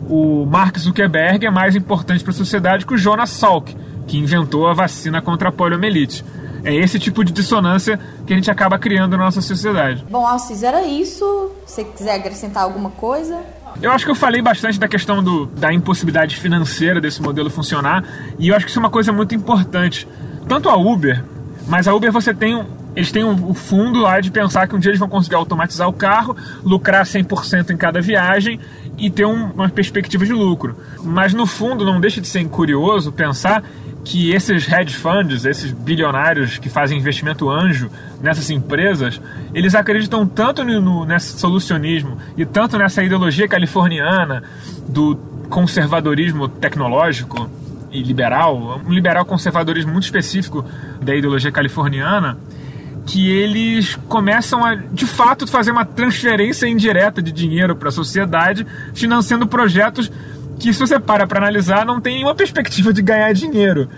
o 0.10 0.46
Mark 0.46 0.78
Zuckerberg 0.78 1.46
é 1.46 1.52
mais 1.52 1.76
importante 1.76 2.24
para 2.24 2.32
a 2.32 2.36
sociedade 2.36 2.86
que 2.86 2.94
o 2.94 2.98
Jonas 2.98 3.30
Salk, 3.30 3.76
que 4.08 4.18
inventou 4.18 4.68
a 4.68 4.74
vacina 4.74 5.22
contra 5.22 5.50
a 5.50 5.52
poliomielite. 5.52 6.26
É 6.64 6.76
esse 6.76 7.00
tipo 7.00 7.24
de 7.24 7.32
dissonância 7.32 8.00
que 8.26 8.34
a 8.34 8.36
gente 8.36 8.50
acaba 8.50 8.78
criando 8.78 9.18
na 9.18 9.26
nossa 9.26 9.42
sociedade. 9.42 10.06
Bom, 10.10 10.26
Alcis, 10.26 10.64
era 10.64 10.84
isso. 10.84 11.52
Se 11.66 11.76
você 11.76 11.84
quiser 11.84 12.16
acrescentar 12.16 12.64
alguma 12.64 12.90
coisa. 12.92 13.40
Eu 13.82 13.92
acho 13.92 14.04
que 14.04 14.12
eu 14.12 14.16
falei 14.16 14.42
bastante 14.42 14.80
da 14.80 14.88
questão 14.88 15.24
do, 15.24 15.46
da 15.46 15.72
impossibilidade 15.72 16.36
financeira 16.36 17.00
desse 17.00 17.22
modelo 17.22 17.50
funcionar, 17.50 18.04
e 18.38 18.50
eu 18.50 18.56
acho 18.56 18.66
que 18.66 18.72
isso 18.72 18.80
é 18.80 18.84
uma 18.84 18.90
coisa 18.90 19.12
muito 19.12 19.36
importante. 19.36 20.08
Tanto 20.48 20.70
a 20.70 20.76
Uber, 20.76 21.24
mas 21.68 21.88
a 21.88 21.94
Uber 21.94 22.12
você 22.12 22.34
tem 22.34 22.66
eles 22.96 23.12
têm 23.12 23.24
o 23.24 23.30
um, 23.30 23.54
fundo 23.54 24.00
lá 24.00 24.20
de 24.20 24.32
pensar 24.32 24.68
que 24.68 24.76
um 24.76 24.80
dia 24.80 24.90
eles 24.90 25.00
vão 25.00 25.08
conseguir 25.08 25.36
automatizar 25.36 25.88
o 25.88 25.94
carro, 25.94 26.36
lucrar 26.64 27.06
100% 27.06 27.70
em 27.70 27.78
cada 27.78 28.02
viagem 28.02 28.60
e 28.98 29.10
ter 29.10 29.26
um, 29.26 29.52
uma 29.52 29.70
perspectiva 29.70 30.26
de 30.26 30.34
lucro. 30.34 30.76
Mas 31.04 31.34
no 31.34 31.46
fundo 31.46 31.86
não 31.86 32.02
deixa 32.02 32.20
de 32.20 32.28
ser 32.28 32.44
curioso 32.50 33.12
pensar 33.12 33.64
que 34.04 34.32
esses 34.32 34.68
hedge 34.72 34.96
funds, 34.96 35.46
esses 35.46 35.72
bilionários 35.72 36.58
que 36.58 36.70
fazem 36.70 36.98
investimento 36.98 37.50
anjo 37.50 37.90
nessas 38.22 38.50
empresas, 38.50 39.22
eles 39.54 39.76
acreditam 39.76 40.26
tanto 40.26 40.64
no, 40.64 40.82
no, 40.82 41.06
nesse 41.06 41.38
solucionismo 41.38 42.18
e 42.38 42.46
tanto 42.46 42.78
nessa 42.78 43.04
ideologia 43.04 43.48
californiana 43.48 44.44
do 44.88 45.16
conservadorismo 45.50 46.48
tecnológico 46.48 47.50
e 47.92 48.02
liberal, 48.04 48.82
um 48.86 48.92
liberal 48.92 49.26
conservadorismo 49.26 49.92
muito 49.92 50.04
específico 50.04 50.64
da 51.02 51.16
ideologia 51.16 51.52
californiana, 51.52 52.38
que 53.06 53.32
eles 53.32 53.96
começam 54.08 54.64
a, 54.64 54.76
de 54.76 55.08
fato, 55.08 55.48
fazer 55.48 55.72
uma 55.72 55.84
transferência 55.84 56.68
indireta 56.68 57.22
de 57.22 57.32
dinheiro 57.32 57.76
para 57.76 57.90
a 57.90 57.92
sociedade, 57.92 58.66
financiando 58.94 59.48
projetos 59.48 60.12
que, 60.60 60.74
se 60.74 60.80
você 60.80 61.00
para 61.00 61.26
para 61.26 61.40
analisar, 61.40 61.86
não 61.86 62.02
tem 62.02 62.16
nenhuma 62.16 62.36
perspectiva 62.36 62.94
de 62.94 63.02
ganhar 63.02 63.34
dinheiro. 63.34 63.90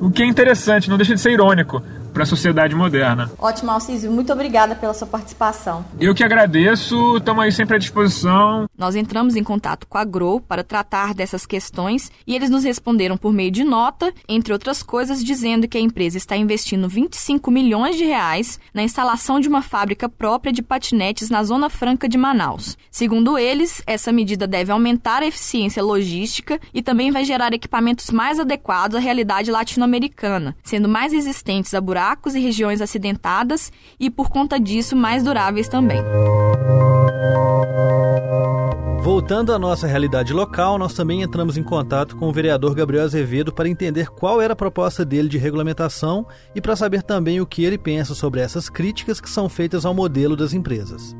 O 0.00 0.10
que 0.10 0.22
é 0.22 0.26
interessante, 0.26 0.88
não 0.88 0.96
deixa 0.96 1.14
de 1.14 1.20
ser 1.20 1.32
irônico 1.32 1.82
para 2.10 2.24
a 2.24 2.26
sociedade 2.26 2.74
moderna. 2.74 3.30
Ótimo, 3.38 3.70
Alcísio. 3.70 4.10
Muito 4.10 4.32
obrigada 4.32 4.74
pela 4.74 4.92
sua 4.92 5.06
participação. 5.06 5.84
Eu 5.98 6.14
que 6.14 6.24
agradeço, 6.24 7.16
estamos 7.16 7.42
aí 7.42 7.52
sempre 7.52 7.76
à 7.76 7.78
disposição. 7.78 8.66
Nós 8.76 8.96
entramos 8.96 9.36
em 9.36 9.44
contato 9.44 9.86
com 9.86 9.96
a 9.96 10.04
Grow 10.04 10.40
para 10.40 10.64
tratar 10.64 11.14
dessas 11.14 11.46
questões 11.46 12.10
e 12.26 12.34
eles 12.34 12.50
nos 12.50 12.64
responderam 12.64 13.16
por 13.16 13.32
meio 13.32 13.50
de 13.50 13.64
nota, 13.64 14.12
entre 14.28 14.52
outras 14.52 14.82
coisas, 14.82 15.22
dizendo 15.22 15.68
que 15.68 15.78
a 15.78 15.80
empresa 15.80 16.18
está 16.18 16.36
investindo 16.36 16.88
25 16.88 17.50
milhões 17.50 17.96
de 17.96 18.04
reais 18.04 18.58
na 18.74 18.82
instalação 18.82 19.38
de 19.38 19.48
uma 19.48 19.62
fábrica 19.62 20.08
própria 20.08 20.52
de 20.52 20.62
patinetes 20.62 21.30
na 21.30 21.42
Zona 21.44 21.70
Franca 21.70 22.08
de 22.08 22.18
Manaus. 22.18 22.76
Segundo 22.90 23.38
eles, 23.38 23.82
essa 23.86 24.12
medida 24.12 24.46
deve 24.46 24.72
aumentar 24.72 25.22
a 25.22 25.26
eficiência 25.26 25.82
logística 25.82 26.58
e 26.74 26.82
também 26.82 27.10
vai 27.10 27.24
gerar 27.24 27.52
equipamentos 27.52 28.10
mais 28.10 28.40
adequados 28.40 28.96
à 28.96 29.00
realidade 29.00 29.50
latino-americana, 29.50 30.56
sendo 30.64 30.88
mais 30.88 31.12
resistentes 31.12 31.72
a 31.72 31.80
buracos 31.80 31.99
buracos 32.00 32.34
e 32.34 32.40
regiões 32.40 32.80
acidentadas 32.80 33.70
e, 33.98 34.08
por 34.08 34.30
conta 34.30 34.58
disso, 34.58 34.96
mais 34.96 35.22
duráveis 35.22 35.68
também. 35.68 36.02
Voltando 39.02 39.52
à 39.52 39.58
nossa 39.58 39.86
realidade 39.86 40.32
local, 40.32 40.78
nós 40.78 40.94
também 40.94 41.22
entramos 41.22 41.58
em 41.58 41.62
contato 41.62 42.16
com 42.16 42.28
o 42.28 42.32
vereador 42.32 42.74
Gabriel 42.74 43.04
Azevedo 43.04 43.52
para 43.52 43.68
entender 43.68 44.08
qual 44.08 44.40
era 44.40 44.54
a 44.54 44.56
proposta 44.56 45.04
dele 45.04 45.28
de 45.28 45.36
regulamentação 45.36 46.26
e 46.54 46.60
para 46.60 46.74
saber 46.74 47.02
também 47.02 47.38
o 47.38 47.46
que 47.46 47.64
ele 47.64 47.76
pensa 47.76 48.14
sobre 48.14 48.40
essas 48.40 48.70
críticas 48.70 49.20
que 49.20 49.28
são 49.28 49.48
feitas 49.48 49.84
ao 49.84 49.92
modelo 49.92 50.36
das 50.36 50.54
empresas. 50.54 51.14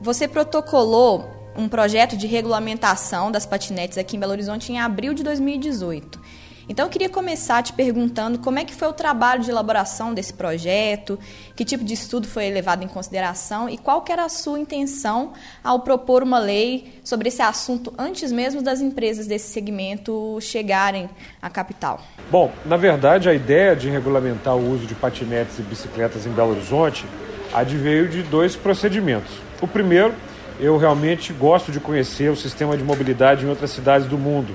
Você 0.00 0.26
protocolou 0.26 1.28
um 1.56 1.68
projeto 1.68 2.16
de 2.16 2.26
regulamentação 2.26 3.30
das 3.30 3.44
patinetes 3.44 3.98
aqui 3.98 4.16
em 4.16 4.20
Belo 4.20 4.32
Horizonte 4.32 4.72
em 4.72 4.78
abril 4.78 5.12
de 5.12 5.22
2018. 5.22 6.20
Então 6.68 6.86
eu 6.86 6.90
queria 6.90 7.08
começar 7.08 7.62
te 7.62 7.72
perguntando 7.72 8.38
como 8.40 8.58
é 8.58 8.64
que 8.64 8.74
foi 8.74 8.88
o 8.88 8.92
trabalho 8.92 9.40
de 9.40 9.50
elaboração 9.50 10.12
desse 10.12 10.34
projeto, 10.34 11.16
que 11.54 11.64
tipo 11.64 11.84
de 11.84 11.94
estudo 11.94 12.26
foi 12.26 12.50
levado 12.50 12.82
em 12.82 12.88
consideração 12.88 13.68
e 13.68 13.78
qual 13.78 14.04
era 14.08 14.24
a 14.24 14.28
sua 14.28 14.58
intenção 14.58 15.32
ao 15.62 15.80
propor 15.80 16.24
uma 16.24 16.40
lei 16.40 17.00
sobre 17.04 17.28
esse 17.28 17.40
assunto 17.40 17.94
antes 17.96 18.32
mesmo 18.32 18.62
das 18.62 18.80
empresas 18.80 19.28
desse 19.28 19.52
segmento 19.52 20.38
chegarem 20.40 21.08
à 21.40 21.48
capital. 21.48 22.00
Bom, 22.32 22.50
na 22.64 22.76
verdade 22.76 23.28
a 23.28 23.34
ideia 23.34 23.76
de 23.76 23.88
regulamentar 23.88 24.56
o 24.56 24.72
uso 24.72 24.86
de 24.86 24.94
patinetes 24.96 25.60
e 25.60 25.62
bicicletas 25.62 26.26
em 26.26 26.30
Belo 26.30 26.50
Horizonte 26.50 27.06
adveio 27.54 28.08
de 28.08 28.24
dois 28.24 28.56
procedimentos. 28.56 29.32
O 29.62 29.68
primeiro, 29.68 30.12
eu 30.58 30.76
realmente 30.76 31.32
gosto 31.32 31.70
de 31.70 31.78
conhecer 31.78 32.28
o 32.28 32.36
sistema 32.36 32.76
de 32.76 32.82
mobilidade 32.82 33.44
em 33.44 33.48
outras 33.48 33.70
cidades 33.70 34.08
do 34.08 34.18
mundo 34.18 34.52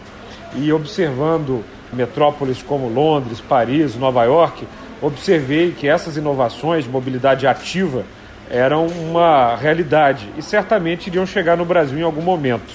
e 0.56 0.74
observando 0.74 1.64
metrópoles 1.94 2.62
como 2.62 2.88
Londres, 2.88 3.42
Paris, 3.42 3.96
Nova 3.96 4.24
York, 4.24 4.68
observei 5.02 5.72
que 5.72 5.88
essas 5.88 6.16
inovações 6.18 6.86
de 6.86 6.90
mobilidade 6.90 7.48
ativa 7.48 8.04
eram 8.50 8.88
uma 8.88 9.56
realidade 9.56 10.30
e 10.38 10.42
certamente 10.42 11.08
iriam 11.08 11.26
chegar 11.26 11.58
no 11.58 11.66
Brasil 11.66 11.98
em 11.98 12.04
algum 12.04 12.22
momento. 12.22 12.74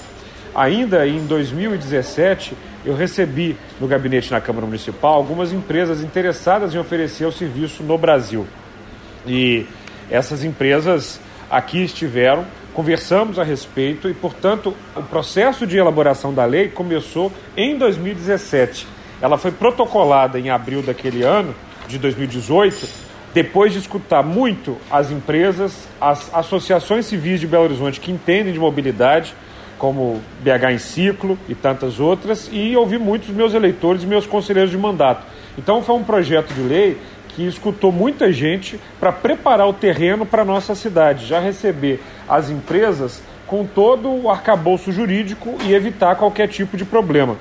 Ainda 0.55 1.07
em 1.07 1.27
2017, 1.27 2.57
eu 2.85 2.97
recebi 2.97 3.57
no 3.79 3.87
gabinete 3.87 4.31
na 4.31 4.41
Câmara 4.41 4.67
Municipal 4.67 5.15
algumas 5.15 5.53
empresas 5.53 6.03
interessadas 6.03 6.75
em 6.75 6.79
oferecer 6.79 7.27
o 7.27 7.33
serviço 7.33 7.83
no 7.83 7.99
Brasil. 7.99 8.47
E 9.27 9.67
essas 10.11 10.45
empresas 10.45 11.21
aqui 11.51 11.85
estiveram, 11.85 12.47
conversamos 12.73 13.39
a 13.39 13.45
respeito 13.45 14.09
e, 14.09 14.15
portanto, 14.15 14.75
o 14.95 15.03
processo 15.03 15.67
de 15.67 15.77
elaboração 15.77 16.33
da 16.33 16.45
lei 16.47 16.69
começou 16.69 17.31
em 17.57 17.77
2017 17.77 18.96
ela 19.21 19.39
foi 19.39 19.51
protocolada 19.51 20.39
em 20.39 20.51
abril 20.51 20.83
daquele 20.83 21.23
ano, 21.23 21.55
de 21.89 21.99
2018, 21.99 22.89
depois 23.33 23.73
de 23.73 23.79
escutar 23.79 24.23
muito 24.23 24.77
as 24.91 25.11
empresas, 25.11 25.87
as 26.01 26.33
associações 26.35 27.07
civis 27.07 27.39
de 27.41 27.47
Belo 27.47 27.65
Horizonte 27.65 28.01
que 28.01 28.11
entendem 28.11 28.53
de 28.53 28.59
mobilidade, 28.59 29.35
como 29.79 30.23
BH 30.41 30.73
em 30.73 30.79
Ciclo 30.79 31.39
e 31.49 31.55
tantas 31.55 32.01
outras, 32.01 32.49
e 32.51 32.75
ouvir 32.77 32.99
muitos 32.99 33.29
meus 33.29 33.53
eleitores 33.53 34.03
e 34.03 34.07
meus 34.07 34.27
conselheiros 34.27 34.71
de 34.71 34.79
mandato. 34.79 35.23
Então 35.59 35.83
foi 35.83 35.95
um 35.97 36.03
projeto 36.03 36.53
de 36.55 36.63
lei 36.63 36.99
que 37.29 37.47
escutou 37.47 37.93
muita 37.93 38.33
gente 38.33 38.81
para 38.99 39.13
preparar 39.13 39.69
o 39.69 39.73
terreno 39.75 40.25
para 40.25 40.41
a 40.41 40.45
nossa 40.45 40.75
cidade, 40.75 41.27
já 41.27 41.39
receber 41.39 42.03
as 42.27 42.49
empresas 42.49 43.23
com 43.47 43.67
todo 43.67 44.09
o 44.09 44.31
arcabouço 44.31 44.91
jurídico 44.91 45.55
e 45.65 45.75
evitar 45.75 46.17
qualquer 46.17 46.49
tipo 46.49 46.77
de 46.77 46.85
problema. 46.85 47.37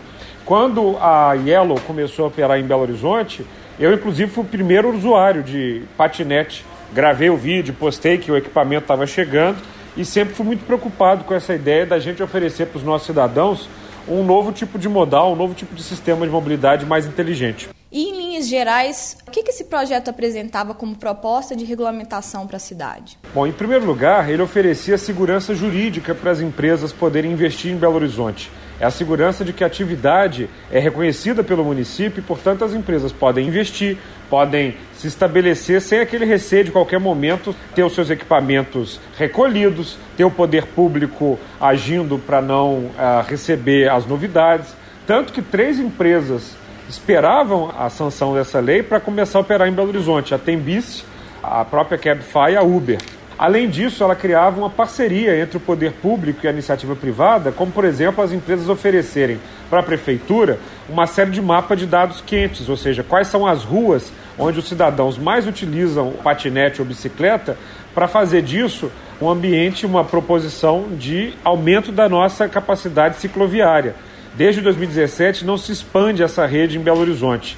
Quando 0.45 0.95
a 0.99 1.33
Yellow 1.33 1.79
começou 1.87 2.25
a 2.25 2.27
operar 2.27 2.59
em 2.59 2.63
Belo 2.63 2.83
Horizonte, 2.83 3.43
eu 3.79 3.91
inclusive 3.91 4.31
fui 4.31 4.43
o 4.43 4.47
primeiro 4.47 4.95
usuário 4.95 5.41
de 5.41 5.81
patinete. 5.97 6.63
Gravei 6.93 7.31
o 7.31 7.35
vídeo, 7.35 7.73
postei 7.73 8.19
que 8.19 8.31
o 8.31 8.37
equipamento 8.37 8.83
estava 8.83 9.07
chegando 9.07 9.57
e 9.97 10.05
sempre 10.05 10.35
fui 10.35 10.45
muito 10.45 10.63
preocupado 10.63 11.23
com 11.23 11.33
essa 11.33 11.55
ideia 11.55 11.83
da 11.83 11.97
gente 11.97 12.21
oferecer 12.21 12.67
para 12.67 12.77
os 12.77 12.83
nossos 12.83 13.07
cidadãos 13.07 13.67
um 14.07 14.23
novo 14.23 14.51
tipo 14.51 14.77
de 14.77 14.87
modal, 14.87 15.33
um 15.33 15.35
novo 15.35 15.55
tipo 15.55 15.73
de 15.73 15.81
sistema 15.81 16.27
de 16.27 16.31
mobilidade 16.31 16.85
mais 16.85 17.07
inteligente. 17.07 17.69
E 17.91 18.09
em 18.09 18.15
linhas 18.15 18.47
gerais, 18.47 19.17
o 19.27 19.31
que 19.31 19.39
esse 19.49 19.63
projeto 19.63 20.09
apresentava 20.09 20.75
como 20.75 20.95
proposta 20.95 21.55
de 21.55 21.65
regulamentação 21.65 22.45
para 22.45 22.57
a 22.57 22.59
cidade? 22.59 23.17
Bom, 23.33 23.47
em 23.47 23.51
primeiro 23.51 23.85
lugar, 23.85 24.29
ele 24.29 24.43
oferecia 24.43 24.95
segurança 24.95 25.55
jurídica 25.55 26.13
para 26.13 26.29
as 26.29 26.39
empresas 26.39 26.93
poderem 26.93 27.31
investir 27.31 27.71
em 27.71 27.77
Belo 27.77 27.95
Horizonte 27.95 28.51
é 28.79 28.85
a 28.85 28.91
segurança 28.91 29.45
de 29.45 29.53
que 29.53 29.63
a 29.63 29.67
atividade 29.67 30.49
é 30.71 30.79
reconhecida 30.79 31.43
pelo 31.43 31.63
município 31.63 32.19
e, 32.19 32.23
portanto, 32.23 32.65
as 32.65 32.73
empresas 32.73 33.11
podem 33.11 33.47
investir, 33.47 33.97
podem 34.29 34.75
se 34.93 35.07
estabelecer 35.07 35.81
sem 35.81 35.99
aquele 35.99 36.25
receio 36.25 36.65
de 36.65 36.71
qualquer 36.71 36.99
momento 36.99 37.55
ter 37.73 37.83
os 37.83 37.93
seus 37.93 38.09
equipamentos 38.09 38.99
recolhidos, 39.17 39.97
ter 40.17 40.25
o 40.25 40.31
poder 40.31 40.65
público 40.65 41.39
agindo 41.59 42.19
para 42.19 42.41
não 42.41 42.77
uh, 42.77 43.23
receber 43.27 43.89
as 43.89 44.05
novidades. 44.05 44.73
Tanto 45.07 45.31
que 45.31 45.41
três 45.41 45.79
empresas 45.79 46.55
esperavam 46.89 47.71
a 47.77 47.89
sanção 47.89 48.33
dessa 48.33 48.59
lei 48.59 48.83
para 48.83 48.99
começar 48.99 49.39
a 49.39 49.41
operar 49.41 49.67
em 49.67 49.71
Belo 49.71 49.89
Horizonte: 49.89 50.33
a 50.33 50.37
Tembice, 50.37 51.03
a 51.41 51.63
própria 51.63 51.97
Cabify 51.97 52.51
e 52.51 52.55
a 52.55 52.61
Uber. 52.61 52.97
Além 53.37 53.69
disso, 53.69 54.01
ela 54.01 54.15
criava 54.15 54.57
uma 54.57 54.69
parceria 54.69 55.37
entre 55.37 55.57
o 55.57 55.59
poder 55.59 55.91
público 55.93 56.39
e 56.43 56.47
a 56.47 56.51
iniciativa 56.51 56.95
privada, 56.95 57.51
como, 57.51 57.69
por 57.69 57.83
exemplo, 57.83 58.23
as 58.23 58.31
empresas 58.31 58.69
oferecerem 58.69 59.39
para 59.69 59.81
a 59.81 59.83
prefeitura 59.83 60.57
uma 60.87 61.05
série 61.05 61.31
de 61.31 61.41
mapas 61.41 61.79
de 61.79 61.85
dados 61.85 62.21
quentes, 62.21 62.69
ou 62.69 62.77
seja, 62.77 63.03
quais 63.03 63.27
são 63.27 63.45
as 63.45 63.63
ruas 63.63 64.11
onde 64.37 64.59
os 64.59 64.67
cidadãos 64.69 65.17
mais 65.17 65.45
utilizam 65.47 66.13
patinete 66.23 66.81
ou 66.81 66.87
bicicleta, 66.87 67.57
para 67.93 68.07
fazer 68.07 68.41
disso 68.41 68.91
um 69.21 69.29
ambiente, 69.29 69.85
uma 69.85 70.03
proposição 70.03 70.89
de 70.97 71.33
aumento 71.43 71.91
da 71.91 72.07
nossa 72.07 72.47
capacidade 72.47 73.17
cicloviária. 73.17 73.95
Desde 74.35 74.61
2017 74.61 75.45
não 75.45 75.57
se 75.57 75.71
expande 75.71 76.21
essa 76.21 76.45
rede 76.45 76.77
em 76.77 76.81
Belo 76.81 76.99
Horizonte. 76.99 77.57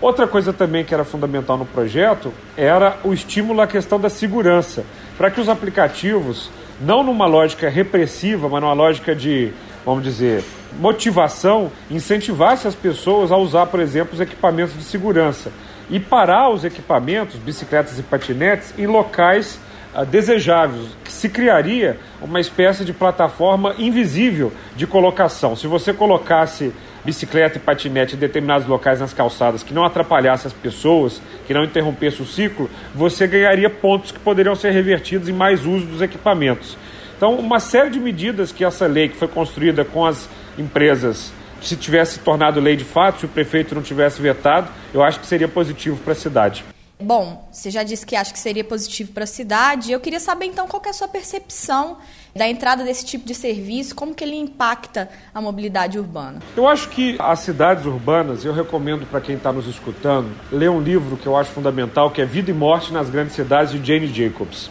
Outra 0.00 0.26
coisa 0.26 0.52
também 0.52 0.84
que 0.84 0.94
era 0.94 1.04
fundamental 1.04 1.58
no 1.58 1.66
projeto 1.66 2.32
era 2.56 2.96
o 3.04 3.12
estímulo 3.12 3.60
à 3.60 3.66
questão 3.66 4.00
da 4.00 4.08
segurança, 4.08 4.84
para 5.20 5.30
que 5.30 5.38
os 5.38 5.50
aplicativos, 5.50 6.50
não 6.80 7.02
numa 7.02 7.26
lógica 7.26 7.68
repressiva, 7.68 8.48
mas 8.48 8.62
numa 8.62 8.72
lógica 8.72 9.14
de, 9.14 9.52
vamos 9.84 10.02
dizer, 10.02 10.42
motivação, 10.78 11.70
incentivasse 11.90 12.66
as 12.66 12.74
pessoas 12.74 13.30
a 13.30 13.36
usar, 13.36 13.66
por 13.66 13.80
exemplo, 13.80 14.14
os 14.14 14.20
equipamentos 14.22 14.74
de 14.74 14.82
segurança 14.82 15.52
e 15.90 16.00
parar 16.00 16.48
os 16.48 16.64
equipamentos, 16.64 17.36
bicicletas 17.36 17.98
e 17.98 18.02
patinetes, 18.02 18.72
em 18.78 18.86
locais 18.86 19.60
uh, 19.94 20.06
desejáveis, 20.06 20.86
que 21.04 21.12
se 21.12 21.28
criaria 21.28 22.00
uma 22.22 22.40
espécie 22.40 22.82
de 22.82 22.94
plataforma 22.94 23.74
invisível 23.76 24.50
de 24.74 24.86
colocação. 24.86 25.54
Se 25.54 25.66
você 25.66 25.92
colocasse 25.92 26.72
bicicleta 27.04 27.56
e 27.56 27.60
patinete 27.60 28.14
em 28.14 28.18
determinados 28.18 28.66
locais 28.66 29.00
nas 29.00 29.12
calçadas 29.12 29.62
que 29.62 29.74
não 29.74 29.84
atrapalhasse 29.84 30.46
as 30.46 30.52
pessoas, 30.52 31.20
que 31.46 31.54
não 31.54 31.64
interrompesse 31.64 32.22
o 32.22 32.26
ciclo, 32.26 32.70
você 32.94 33.26
ganharia 33.26 33.70
pontos 33.70 34.12
que 34.12 34.18
poderiam 34.18 34.54
ser 34.54 34.70
revertidos 34.70 35.28
em 35.28 35.32
mais 35.32 35.64
uso 35.64 35.86
dos 35.86 36.02
equipamentos. 36.02 36.76
Então, 37.16 37.34
uma 37.34 37.60
série 37.60 37.90
de 37.90 38.00
medidas 38.00 38.50
que 38.50 38.64
essa 38.64 38.86
lei 38.86 39.08
que 39.08 39.16
foi 39.16 39.28
construída 39.28 39.84
com 39.84 40.06
as 40.06 40.28
empresas, 40.56 41.32
se 41.60 41.76
tivesse 41.76 42.20
tornado 42.20 42.60
lei 42.60 42.76
de 42.76 42.84
fato, 42.84 43.20
se 43.20 43.26
o 43.26 43.28
prefeito 43.28 43.74
não 43.74 43.82
tivesse 43.82 44.22
vetado, 44.22 44.70
eu 44.94 45.02
acho 45.02 45.20
que 45.20 45.26
seria 45.26 45.48
positivo 45.48 45.98
para 45.98 46.12
a 46.12 46.16
cidade. 46.16 46.64
Bom, 46.98 47.48
você 47.50 47.70
já 47.70 47.82
disse 47.82 48.04
que 48.04 48.14
acha 48.14 48.32
que 48.32 48.38
seria 48.38 48.62
positivo 48.62 49.12
para 49.12 49.24
a 49.24 49.26
cidade. 49.26 49.90
Eu 49.90 50.00
queria 50.00 50.20
saber 50.20 50.46
então 50.46 50.68
qual 50.68 50.82
é 50.84 50.90
a 50.90 50.92
sua 50.92 51.08
percepção 51.08 51.96
da 52.34 52.48
entrada 52.48 52.84
desse 52.84 53.04
tipo 53.04 53.26
de 53.26 53.34
serviço, 53.34 53.94
como 53.94 54.14
que 54.14 54.24
ele 54.24 54.36
impacta 54.36 55.08
a 55.34 55.40
mobilidade 55.40 55.98
urbana. 55.98 56.40
Eu 56.56 56.68
acho 56.68 56.88
que 56.88 57.16
as 57.18 57.40
cidades 57.40 57.84
urbanas, 57.86 58.44
eu 58.44 58.52
recomendo 58.52 59.06
para 59.06 59.20
quem 59.20 59.36
está 59.36 59.52
nos 59.52 59.66
escutando, 59.66 60.28
ler 60.50 60.70
um 60.70 60.80
livro 60.80 61.16
que 61.16 61.26
eu 61.26 61.36
acho 61.36 61.50
fundamental, 61.50 62.10
que 62.10 62.20
é 62.20 62.24
Vida 62.24 62.50
e 62.50 62.54
Morte 62.54 62.92
nas 62.92 63.10
Grandes 63.10 63.34
Cidades, 63.34 63.72
de 63.72 63.84
Jane 63.84 64.06
Jacobs. 64.06 64.70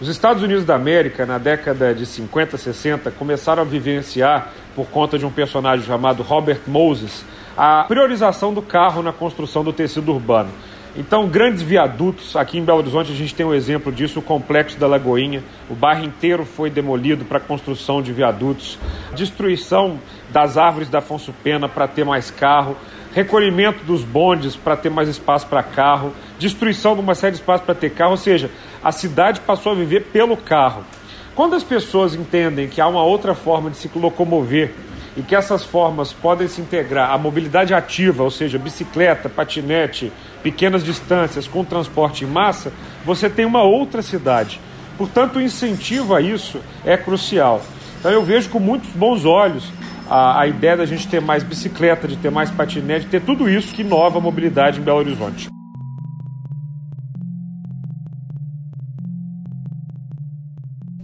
Os 0.00 0.08
Estados 0.08 0.42
Unidos 0.42 0.64
da 0.64 0.74
América, 0.74 1.24
na 1.24 1.38
década 1.38 1.94
de 1.94 2.04
50, 2.04 2.56
60, 2.56 3.10
começaram 3.12 3.62
a 3.62 3.64
vivenciar, 3.64 4.52
por 4.74 4.86
conta 4.86 5.16
de 5.16 5.24
um 5.24 5.30
personagem 5.30 5.86
chamado 5.86 6.22
Robert 6.22 6.60
Moses, 6.66 7.24
a 7.56 7.84
priorização 7.84 8.52
do 8.52 8.60
carro 8.60 9.02
na 9.02 9.12
construção 9.12 9.62
do 9.62 9.72
tecido 9.72 10.12
urbano. 10.12 10.50
Então, 10.96 11.26
grandes 11.26 11.60
viadutos, 11.60 12.36
aqui 12.36 12.56
em 12.56 12.64
Belo 12.64 12.78
Horizonte 12.78 13.10
a 13.10 13.16
gente 13.16 13.34
tem 13.34 13.44
um 13.44 13.52
exemplo 13.52 13.90
disso, 13.90 14.20
o 14.20 14.22
Complexo 14.22 14.78
da 14.78 14.86
Lagoinha. 14.86 15.42
O 15.68 15.74
bairro 15.74 16.04
inteiro 16.04 16.44
foi 16.44 16.70
demolido 16.70 17.24
para 17.24 17.40
construção 17.40 18.00
de 18.00 18.12
viadutos. 18.12 18.78
Destruição 19.12 19.98
das 20.30 20.56
árvores 20.56 20.88
da 20.88 20.98
Afonso 20.98 21.34
Pena 21.42 21.68
para 21.68 21.88
ter 21.88 22.04
mais 22.04 22.30
carro. 22.30 22.76
Recolhimento 23.12 23.82
dos 23.84 24.04
bondes 24.04 24.54
para 24.54 24.76
ter 24.76 24.88
mais 24.88 25.08
espaço 25.08 25.48
para 25.48 25.64
carro. 25.64 26.12
Destruição 26.38 26.94
de 26.94 27.00
uma 27.00 27.16
série 27.16 27.32
de 27.32 27.38
espaços 27.38 27.66
para 27.66 27.74
ter 27.74 27.90
carro. 27.90 28.12
Ou 28.12 28.16
seja, 28.16 28.48
a 28.82 28.92
cidade 28.92 29.40
passou 29.40 29.72
a 29.72 29.74
viver 29.74 30.02
pelo 30.12 30.36
carro. 30.36 30.84
Quando 31.34 31.56
as 31.56 31.64
pessoas 31.64 32.14
entendem 32.14 32.68
que 32.68 32.80
há 32.80 32.86
uma 32.86 33.02
outra 33.02 33.34
forma 33.34 33.68
de 33.68 33.78
se 33.78 33.90
locomover 33.96 34.72
e 35.16 35.22
que 35.22 35.34
essas 35.34 35.64
formas 35.64 36.12
podem 36.12 36.48
se 36.48 36.60
integrar 36.60 37.10
à 37.10 37.18
mobilidade 37.18 37.72
ativa, 37.72 38.22
ou 38.22 38.30
seja, 38.30 38.58
bicicleta, 38.58 39.28
patinete, 39.28 40.12
pequenas 40.42 40.84
distâncias 40.84 41.46
com 41.46 41.64
transporte 41.64 42.24
em 42.24 42.28
massa, 42.28 42.72
você 43.04 43.30
tem 43.30 43.44
uma 43.44 43.62
outra 43.62 44.02
cidade. 44.02 44.60
Portanto, 44.98 45.36
o 45.36 45.42
incentivo 45.42 46.14
a 46.14 46.20
isso 46.20 46.60
é 46.84 46.96
crucial. 46.96 47.62
Então, 47.98 48.10
eu 48.10 48.22
vejo 48.22 48.50
com 48.50 48.60
muitos 48.60 48.90
bons 48.90 49.24
olhos 49.24 49.72
a, 50.08 50.40
a 50.40 50.46
ideia 50.46 50.76
da 50.76 50.86
gente 50.86 51.08
ter 51.08 51.20
mais 51.20 51.42
bicicleta, 51.42 52.06
de 52.06 52.16
ter 52.16 52.30
mais 52.30 52.50
patinete, 52.50 53.06
de 53.06 53.10
ter 53.10 53.22
tudo 53.22 53.48
isso 53.48 53.74
que 53.74 53.82
inova 53.82 54.18
a 54.18 54.20
mobilidade 54.20 54.80
em 54.80 54.82
Belo 54.82 54.98
Horizonte. 54.98 55.53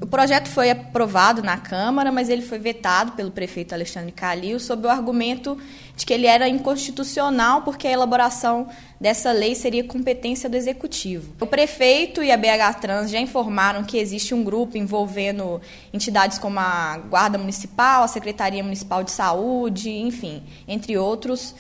Projeto 0.07 0.49
foi 0.49 0.71
aprovado 0.71 1.43
na 1.43 1.59
Câmara, 1.59 2.11
mas 2.11 2.31
ele 2.31 2.41
foi 2.41 2.59
vetado 2.59 3.13
pelo 3.13 3.31
prefeito 3.31 3.75
Alexandre 3.75 4.11
Calil 4.11 4.59
sob 4.59 4.87
o 4.87 4.91
argumento 4.91 5.59
de 5.95 6.07
que 6.07 6.15
ele 6.15 6.27
era 6.27 6.49
inconstitucional 6.49 7.61
porque 7.61 7.87
a 7.87 7.91
elaboração 7.91 8.67
dessa 8.99 9.31
lei 9.31 9.55
seria 9.55 9.85
competência 9.85 10.49
do 10.49 10.57
Executivo. 10.57 11.35
O 11.39 11.47
prefeito 11.47 12.23
e 12.23 12.33
a 12.33 12.37
BH 12.39 12.81
Trans 12.81 13.11
já 13.11 13.21
informaram 13.21 13.85
que 13.85 13.99
existe 13.99 14.35
um 14.35 14.43
grupo 14.43 14.79
envolvendo 14.79 15.61
entidades 15.93 16.39
como 16.39 16.59
a 16.59 16.97
Guarda 17.11 17.37
Municipal, 17.37 18.03
a 18.03 18.09
Secretaria 18.09 18.63
Municipal 18.63 19.05
de 19.05 19.11
Saúde, 19.11 19.91
enfim, 19.91 20.43
entre 20.67 20.97
outros, 20.97 21.55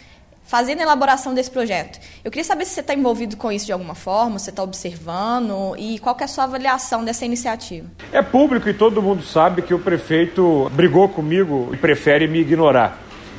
fazendo 0.50 0.80
a 0.80 0.82
elaboração 0.82 1.32
desse 1.32 1.48
projeto. 1.48 2.00
Eu 2.24 2.30
queria 2.30 2.42
saber 2.42 2.64
se 2.64 2.72
você 2.72 2.80
está 2.80 2.92
envolvido 2.92 3.36
com 3.36 3.52
isso 3.52 3.66
de 3.66 3.72
alguma 3.72 3.94
forma, 3.94 4.36
você 4.36 4.50
está 4.50 4.64
observando 4.64 5.76
e 5.78 6.00
qual 6.00 6.16
é 6.18 6.24
a 6.24 6.26
sua 6.26 6.42
avaliação 6.42 7.04
dessa 7.04 7.24
iniciativa. 7.24 7.86
É 8.12 8.20
público 8.20 8.68
e 8.68 8.74
todo 8.74 9.00
mundo 9.00 9.22
sabe 9.22 9.62
que 9.62 9.72
o 9.72 9.78
prefeito 9.78 10.68
brigou 10.74 11.08
comigo 11.08 11.70
e 11.72 11.76
prefere 11.76 12.26
me 12.26 12.40
ignorar. 12.40 12.98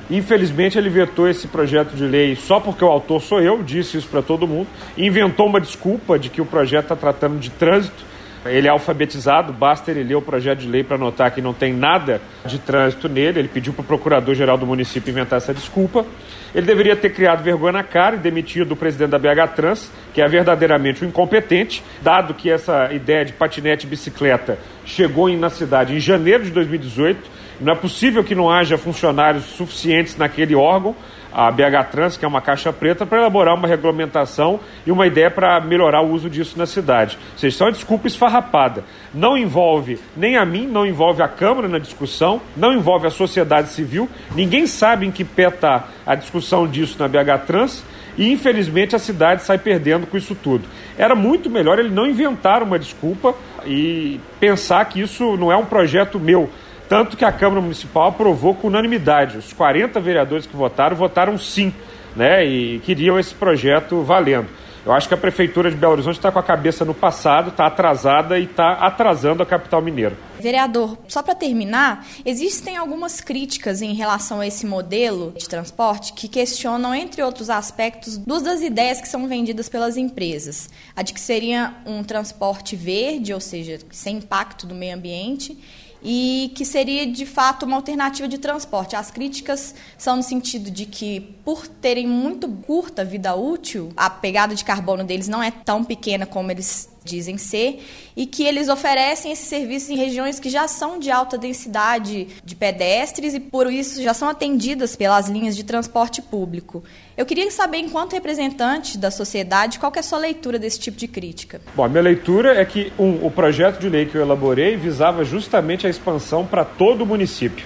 Infelizmente, 0.09 0.77
ele 0.77 0.89
vetou 0.89 1.27
esse 1.27 1.47
projeto 1.47 1.93
de 1.93 2.05
lei 2.05 2.33
só 2.33 2.61
porque 2.61 2.83
o 2.83 2.87
autor 2.87 3.21
sou 3.21 3.41
eu, 3.41 3.61
disse 3.61 3.97
isso 3.97 4.07
para 4.07 4.21
todo 4.21 4.47
mundo, 4.47 4.67
inventou 4.97 5.47
uma 5.47 5.59
desculpa 5.59 6.17
de 6.17 6.29
que 6.29 6.39
o 6.39 6.45
projeto 6.45 6.83
está 6.85 6.95
tratando 6.95 7.37
de 7.39 7.49
trânsito 7.49 8.10
ele 8.45 8.67
é 8.67 8.71
alfabetizado, 8.71 9.53
basta 9.53 9.91
ele 9.91 10.03
ler 10.03 10.15
o 10.15 10.21
projeto 10.21 10.59
de 10.59 10.67
lei 10.67 10.83
para 10.83 10.97
notar 10.97 11.29
que 11.31 11.41
não 11.41 11.53
tem 11.53 11.73
nada 11.73 12.19
de 12.45 12.57
trânsito 12.57 13.07
nele. 13.07 13.39
Ele 13.39 13.47
pediu 13.47 13.71
para 13.71 13.83
o 13.83 13.85
procurador-geral 13.85 14.57
do 14.57 14.65
município 14.65 15.11
inventar 15.11 15.37
essa 15.37 15.53
desculpa. 15.53 16.05
Ele 16.53 16.65
deveria 16.65 16.95
ter 16.95 17.11
criado 17.11 17.43
vergonha 17.43 17.73
na 17.73 17.83
cara 17.83 18.15
e 18.15 18.19
demitido 18.19 18.71
o 18.71 18.75
presidente 18.75 19.11
da 19.11 19.19
BH 19.19 19.53
Trans, 19.55 19.91
que 20.13 20.21
é 20.21 20.27
verdadeiramente 20.27 21.05
um 21.05 21.07
incompetente, 21.07 21.83
dado 22.01 22.33
que 22.33 22.49
essa 22.49 22.91
ideia 22.91 23.23
de 23.23 23.33
patinete 23.33 23.85
e 23.85 23.89
bicicleta 23.89 24.57
chegou 24.85 25.29
na 25.29 25.49
cidade 25.49 25.95
em 25.95 25.99
janeiro 25.99 26.43
de 26.43 26.49
2018. 26.49 27.41
Não 27.61 27.73
é 27.73 27.75
possível 27.75 28.23
que 28.23 28.33
não 28.33 28.49
haja 28.49 28.75
funcionários 28.75 29.45
suficientes 29.45 30.17
naquele 30.17 30.55
órgão 30.55 30.95
a 31.31 31.49
BH 31.51 31.91
Trans, 31.91 32.17
que 32.17 32.25
é 32.25 32.27
uma 32.27 32.41
caixa 32.41 32.73
preta, 32.73 33.05
para 33.05 33.19
elaborar 33.19 33.55
uma 33.55 33.67
regulamentação 33.67 34.59
e 34.85 34.91
uma 34.91 35.07
ideia 35.07 35.31
para 35.31 35.59
melhorar 35.61 36.01
o 36.01 36.11
uso 36.11 36.29
disso 36.29 36.57
na 36.57 36.65
cidade. 36.65 37.17
Ou 37.33 37.37
seja, 37.37 37.47
isso 37.47 37.63
é 37.63 37.65
uma 37.67 37.71
desculpa 37.71 38.07
esfarrapada. 38.07 38.83
Não 39.13 39.37
envolve 39.37 39.99
nem 40.15 40.37
a 40.37 40.45
mim, 40.45 40.67
não 40.67 40.85
envolve 40.85 41.21
a 41.21 41.27
Câmara 41.27 41.67
na 41.67 41.79
discussão, 41.79 42.41
não 42.55 42.73
envolve 42.73 43.07
a 43.07 43.11
sociedade 43.11 43.69
civil. 43.69 44.09
Ninguém 44.35 44.67
sabe 44.67 45.05
em 45.05 45.11
que 45.11 45.23
pé 45.23 45.47
está 45.47 45.87
a 46.05 46.15
discussão 46.15 46.67
disso 46.67 46.97
na 46.99 47.07
BH 47.07 47.45
Trans. 47.45 47.83
E 48.17 48.31
infelizmente 48.31 48.95
a 48.95 48.99
cidade 48.99 49.41
sai 49.43 49.57
perdendo 49.57 50.05
com 50.05 50.17
isso 50.17 50.35
tudo. 50.35 50.65
Era 50.97 51.15
muito 51.15 51.49
melhor 51.49 51.79
ele 51.79 51.89
não 51.89 52.05
inventar 52.05 52.61
uma 52.61 52.77
desculpa 52.77 53.33
e 53.65 54.19
pensar 54.39 54.83
que 54.85 55.01
isso 55.01 55.37
não 55.37 55.51
é 55.51 55.55
um 55.55 55.65
projeto 55.65 56.19
meu, 56.19 56.49
tanto 56.91 57.15
que 57.15 57.23
a 57.23 57.31
Câmara 57.31 57.61
Municipal 57.61 58.09
aprovou 58.09 58.53
com 58.53 58.67
unanimidade. 58.67 59.37
Os 59.37 59.53
40 59.53 59.97
vereadores 60.01 60.45
que 60.45 60.53
votaram, 60.53 60.93
votaram 60.93 61.37
sim, 61.37 61.73
né? 62.17 62.45
E 62.45 62.79
queriam 62.79 63.17
esse 63.17 63.33
projeto 63.33 64.01
valendo. 64.01 64.49
Eu 64.85 64.91
acho 64.91 65.07
que 65.07 65.13
a 65.13 65.17
Prefeitura 65.17 65.71
de 65.71 65.77
Belo 65.77 65.93
Horizonte 65.93 66.17
está 66.17 66.29
com 66.33 66.39
a 66.39 66.43
cabeça 66.43 66.83
no 66.83 66.93
passado, 66.93 67.49
está 67.49 67.67
atrasada 67.67 68.37
e 68.37 68.43
está 68.43 68.73
atrasando 68.73 69.41
a 69.41 69.45
capital 69.45 69.81
mineira. 69.81 70.17
Vereador, 70.37 70.97
só 71.07 71.23
para 71.23 71.33
terminar, 71.33 72.05
existem 72.25 72.75
algumas 72.75 73.21
críticas 73.21 73.81
em 73.81 73.93
relação 73.93 74.41
a 74.41 74.47
esse 74.47 74.65
modelo 74.65 75.33
de 75.37 75.47
transporte 75.47 76.11
que 76.11 76.27
questionam, 76.27 76.93
entre 76.93 77.23
outros 77.23 77.49
aspectos, 77.49 78.17
duas 78.17 78.41
das 78.43 78.61
ideias 78.61 78.99
que 78.99 79.07
são 79.07 79.29
vendidas 79.29 79.69
pelas 79.69 79.95
empresas. 79.95 80.69
A 80.93 81.03
de 81.03 81.13
que 81.13 81.21
seria 81.21 81.73
um 81.85 82.03
transporte 82.03 82.75
verde, 82.75 83.33
ou 83.33 83.39
seja, 83.39 83.79
sem 83.91 84.17
impacto 84.17 84.67
do 84.67 84.75
meio 84.75 84.93
ambiente, 84.93 85.57
e 86.03 86.51
que 86.55 86.65
seria 86.65 87.05
de 87.05 87.25
fato 87.25 87.65
uma 87.65 87.75
alternativa 87.75 88.27
de 88.27 88.37
transporte. 88.37 88.95
As 88.95 89.11
críticas 89.11 89.75
são 89.97 90.17
no 90.17 90.23
sentido 90.23 90.71
de 90.71 90.85
que, 90.85 91.21
por 91.43 91.67
terem 91.67 92.07
muito 92.07 92.47
curta 92.47 93.05
vida 93.05 93.35
útil, 93.35 93.91
a 93.95 94.09
pegada 94.09 94.55
de 94.55 94.65
carbono 94.65 95.03
deles 95.03 95.27
não 95.27 95.41
é 95.41 95.51
tão 95.51 95.83
pequena 95.83 96.25
como 96.25 96.51
eles 96.51 96.90
dizem 97.03 97.37
ser, 97.37 97.83
e 98.15 98.25
que 98.25 98.43
eles 98.43 98.69
oferecem 98.69 99.31
esses 99.31 99.47
serviços 99.47 99.89
em 99.89 99.95
regiões 99.95 100.39
que 100.39 100.49
já 100.49 100.67
são 100.67 100.99
de 100.99 101.09
alta 101.09 101.37
densidade 101.37 102.27
de 102.43 102.55
pedestres 102.55 103.33
e 103.33 103.39
por 103.39 103.71
isso 103.71 104.01
já 104.01 104.13
são 104.13 104.29
atendidas 104.29 104.95
pelas 104.95 105.27
linhas 105.27 105.55
de 105.55 105.63
transporte 105.63 106.21
público. 106.21 106.83
Eu 107.17 107.25
queria 107.25 107.49
saber, 107.51 107.79
enquanto 107.79 108.13
representante 108.13 108.97
da 108.97 109.09
sociedade, 109.09 109.79
qual 109.79 109.91
é 109.95 109.99
a 109.99 110.03
sua 110.03 110.19
leitura 110.19 110.59
desse 110.59 110.79
tipo 110.79 110.97
de 110.97 111.07
crítica? 111.07 111.59
Bom, 111.75 111.83
a 111.83 111.89
minha 111.89 112.03
leitura 112.03 112.59
é 112.59 112.65
que 112.65 112.93
um, 112.97 113.25
o 113.25 113.31
projeto 113.31 113.79
de 113.79 113.89
lei 113.89 114.05
que 114.05 114.15
eu 114.15 114.21
elaborei 114.21 114.75
visava 114.75 115.23
justamente 115.25 115.87
a 115.87 115.89
expansão 115.89 116.45
para 116.45 116.63
todo 116.63 117.01
o 117.03 117.05
município. 117.05 117.65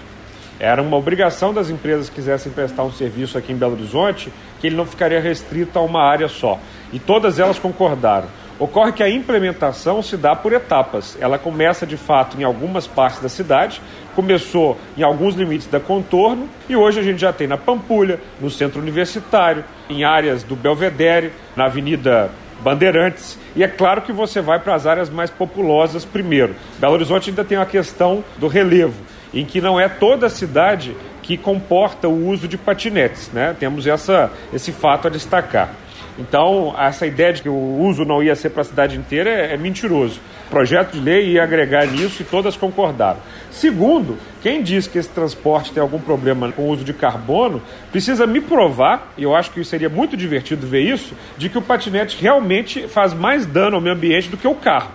Era 0.58 0.82
uma 0.82 0.96
obrigação 0.96 1.54
das 1.54 1.70
empresas 1.70 2.08
que 2.08 2.16
quisessem 2.16 2.52
prestar 2.52 2.84
um 2.84 2.92
serviço 2.92 3.38
aqui 3.38 3.52
em 3.52 3.58
Belo 3.58 3.74
Horizonte 3.74 4.32
que 4.62 4.68
ele 4.68 4.76
não 4.76 4.86
ficaria 4.86 5.20
restrito 5.20 5.78
a 5.78 5.82
uma 5.82 6.02
área 6.02 6.30
só. 6.30 6.60
E 6.94 7.00
todas 7.00 7.40
elas 7.40 7.60
concordaram. 7.60 8.28
Ocorre 8.58 8.94
que 8.94 9.04
a 9.04 9.10
implementação 9.10 10.02
se 10.02 10.16
dá 10.16 10.34
por 10.34 10.54
etapas. 10.54 11.18
Ela 11.20 11.38
começa 11.38 11.86
de 11.86 11.98
fato 11.98 12.40
em 12.40 12.44
algumas 12.44 12.88
partes 12.88 13.20
da 13.22 13.28
cidade, 13.28 13.82
começou 14.16 14.78
em 14.98 15.04
alguns 15.04 15.36
limites 15.36 15.68
da 15.68 15.80
contorno 15.80 16.48
e 16.70 16.76
hoje 16.76 17.00
a 17.00 17.04
gente 17.04 17.20
já 17.20 17.34
tem 17.34 17.48
na 17.48 17.58
Pampulha, 17.58 18.18
no 18.40 18.50
centro 18.50 18.82
universitário, 18.82 19.66
em 19.90 20.06
áreas 20.06 20.42
do 20.42 20.56
Belvedere, 20.56 21.34
na 21.54 21.66
Avenida 21.66 22.32
Bandeirantes. 22.62 23.38
E 23.58 23.64
é 23.64 23.68
claro 23.68 24.02
que 24.02 24.14
você 24.14 24.40
vai 24.40 24.58
para 24.58 24.74
as 24.74 24.88
áreas 24.88 25.10
mais 25.10 25.30
populosas 25.30 26.06
primeiro. 26.06 26.56
Belo 26.80 26.94
Horizonte 26.94 27.32
ainda 27.32 27.44
tem 27.44 27.58
a 27.58 27.66
questão 27.66 28.24
do 28.38 28.48
relevo, 28.48 28.96
em 29.34 29.44
que 29.44 29.60
não 29.60 29.78
é 29.78 29.90
toda 29.90 30.28
a 30.28 30.30
cidade 30.30 30.96
que 31.22 31.36
comporta 31.36 32.08
o 32.08 32.28
uso 32.28 32.48
de 32.48 32.58
patinetes, 32.58 33.32
né? 33.34 33.54
Temos 33.60 33.86
essa, 33.86 34.32
esse 34.54 34.72
fato 34.72 35.08
a 35.08 35.12
destacar. 35.12 35.74
Então, 36.18 36.74
essa 36.78 37.06
ideia 37.06 37.34
de 37.34 37.42
que 37.42 37.50
o 37.50 37.78
uso 37.80 38.06
não 38.06 38.24
ia 38.24 38.36
ser 38.36 38.50
para 38.50 38.62
a 38.62 38.66
cidade 38.66 38.98
inteira 38.98 39.30
é, 39.30 39.54
é 39.54 39.58
mentiroso. 39.58 40.22
O 40.48 40.50
projeto 40.50 40.94
de 40.94 41.00
lei 41.00 41.32
ia 41.32 41.44
agregar 41.44 41.86
nisso 41.88 42.22
e 42.22 42.26
todas 42.26 42.56
concordaram. 42.56 43.20
Segundo, 43.52 44.18
quem 44.42 44.64
diz 44.64 44.88
que 44.88 44.98
esse 44.98 45.10
transporte 45.10 45.74
tem 45.74 45.82
algum 45.82 46.00
problema 46.00 46.52
com 46.52 46.64
o 46.64 46.70
uso 46.70 46.86
de 46.86 46.94
carbono, 46.94 47.62
precisa 47.92 48.26
me 48.26 48.40
provar, 48.40 49.12
e 49.18 49.24
eu 49.24 49.36
acho 49.36 49.52
que 49.52 49.64
seria 49.66 49.90
muito 49.90 50.16
divertido 50.16 50.66
ver 50.66 50.82
isso, 50.82 51.14
de 51.38 51.50
que 51.50 51.58
o 51.58 51.62
patinete 51.62 52.18
realmente 52.22 52.88
faz 52.88 53.14
mais 53.14 53.46
dano 53.46 53.76
ao 53.76 53.82
meio 53.82 53.96
ambiente 53.96 54.30
do 54.30 54.38
que 54.38 54.48
o 54.48 54.56
carro. 54.56 54.92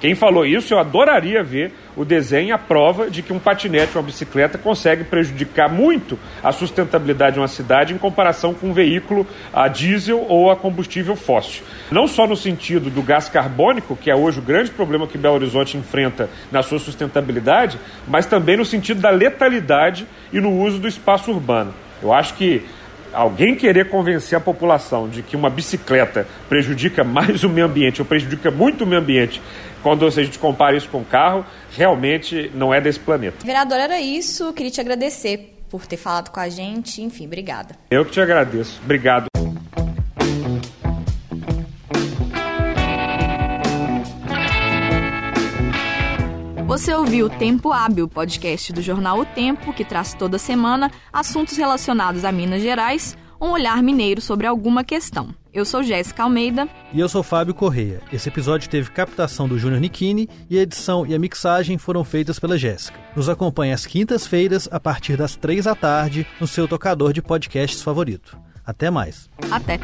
Quem 0.00 0.14
falou 0.14 0.44
isso, 0.44 0.74
eu 0.74 0.78
adoraria 0.78 1.42
ver 1.42 1.72
o 1.96 2.04
desenho 2.04 2.54
a 2.54 2.58
prova 2.58 3.10
de 3.10 3.22
que 3.22 3.32
um 3.32 3.38
patinete 3.38 3.96
ou 3.96 4.02
uma 4.02 4.06
bicicleta 4.06 4.58
consegue 4.58 5.04
prejudicar 5.04 5.68
muito 5.68 6.18
a 6.42 6.52
sustentabilidade 6.52 7.34
de 7.34 7.40
uma 7.40 7.48
cidade 7.48 7.94
em 7.94 7.98
comparação 7.98 8.52
com 8.52 8.68
um 8.68 8.72
veículo 8.72 9.26
a 9.52 9.66
diesel 9.66 10.24
ou 10.28 10.50
a 10.50 10.56
combustível 10.56 11.16
fóssil. 11.16 11.64
Não 11.90 12.06
só 12.06 12.26
no 12.26 12.36
sentido 12.36 12.90
do 12.90 13.02
gás 13.02 13.28
carbônico, 13.28 13.96
que 13.96 14.10
é 14.10 14.14
hoje 14.14 14.38
o 14.38 14.42
grande 14.42 14.70
problema 14.70 15.06
que 15.06 15.16
Belo 15.16 15.36
Horizonte 15.36 15.76
enfrenta 15.76 16.28
na 16.52 16.62
sua 16.62 16.78
sustentabilidade, 16.78 17.78
mas 18.06 18.26
também 18.26 18.56
no 18.56 18.64
sentido 18.64 19.00
da 19.00 19.10
letalidade 19.10 20.06
e 20.32 20.40
no 20.40 20.52
uso 20.52 20.78
do 20.78 20.86
espaço 20.86 21.30
urbano. 21.30 21.72
Eu 22.02 22.12
acho 22.12 22.34
que 22.34 22.62
alguém 23.16 23.56
querer 23.56 23.88
convencer 23.88 24.36
a 24.36 24.40
população 24.40 25.08
de 25.08 25.22
que 25.22 25.34
uma 25.34 25.48
bicicleta 25.48 26.26
prejudica 26.48 27.02
mais 27.02 27.42
o 27.42 27.48
meio 27.48 27.66
ambiente 27.66 28.00
ou 28.00 28.06
prejudica 28.06 28.50
muito 28.50 28.84
o 28.84 28.86
meio 28.86 29.00
ambiente 29.00 29.40
quando 29.82 30.06
a 30.06 30.10
gente 30.10 30.38
compara 30.38 30.76
isso 30.76 30.88
com 30.88 30.98
o 30.98 31.04
carro, 31.04 31.46
realmente 31.70 32.50
não 32.54 32.74
é 32.74 32.80
desse 32.80 32.98
planeta. 32.98 33.44
Vereador, 33.44 33.78
era 33.78 34.00
isso. 34.00 34.52
Queria 34.52 34.72
te 34.72 34.80
agradecer 34.80 35.54
por 35.70 35.86
ter 35.86 35.96
falado 35.96 36.30
com 36.30 36.40
a 36.40 36.48
gente. 36.48 37.00
Enfim, 37.02 37.26
obrigada. 37.26 37.76
Eu 37.90 38.04
que 38.04 38.10
te 38.10 38.20
agradeço. 38.20 38.80
Obrigado. 38.82 39.35
Você 46.86 46.94
ouviu 46.94 47.26
o 47.26 47.30
Tempo 47.30 47.72
Hábil, 47.72 48.06
podcast 48.06 48.72
do 48.72 48.80
jornal 48.80 49.18
O 49.18 49.26
Tempo, 49.26 49.72
que 49.72 49.84
traz 49.84 50.14
toda 50.14 50.38
semana 50.38 50.88
assuntos 51.12 51.56
relacionados 51.56 52.24
a 52.24 52.30
Minas 52.30 52.62
Gerais, 52.62 53.18
um 53.40 53.48
olhar 53.48 53.82
mineiro 53.82 54.20
sobre 54.20 54.46
alguma 54.46 54.84
questão. 54.84 55.34
Eu 55.52 55.64
sou 55.64 55.82
Jéssica 55.82 56.22
Almeida. 56.22 56.68
E 56.92 57.00
eu 57.00 57.08
sou 57.08 57.24
Fábio 57.24 57.52
Correia. 57.52 58.00
Esse 58.12 58.28
episódio 58.28 58.70
teve 58.70 58.92
captação 58.92 59.48
do 59.48 59.58
Júnior 59.58 59.80
Nikini 59.80 60.28
e 60.48 60.60
a 60.60 60.62
edição 60.62 61.04
e 61.04 61.12
a 61.12 61.18
mixagem 61.18 61.76
foram 61.76 62.04
feitas 62.04 62.38
pela 62.38 62.56
Jéssica. 62.56 63.00
Nos 63.16 63.28
acompanhe 63.28 63.72
às 63.72 63.84
quintas-feiras, 63.84 64.68
a 64.70 64.78
partir 64.78 65.16
das 65.16 65.34
três 65.34 65.64
da 65.64 65.74
tarde, 65.74 66.24
no 66.40 66.46
seu 66.46 66.68
tocador 66.68 67.12
de 67.12 67.20
podcasts 67.20 67.82
favorito. 67.82 68.38
Até 68.64 68.92
mais. 68.92 69.28
Até. 69.50 69.80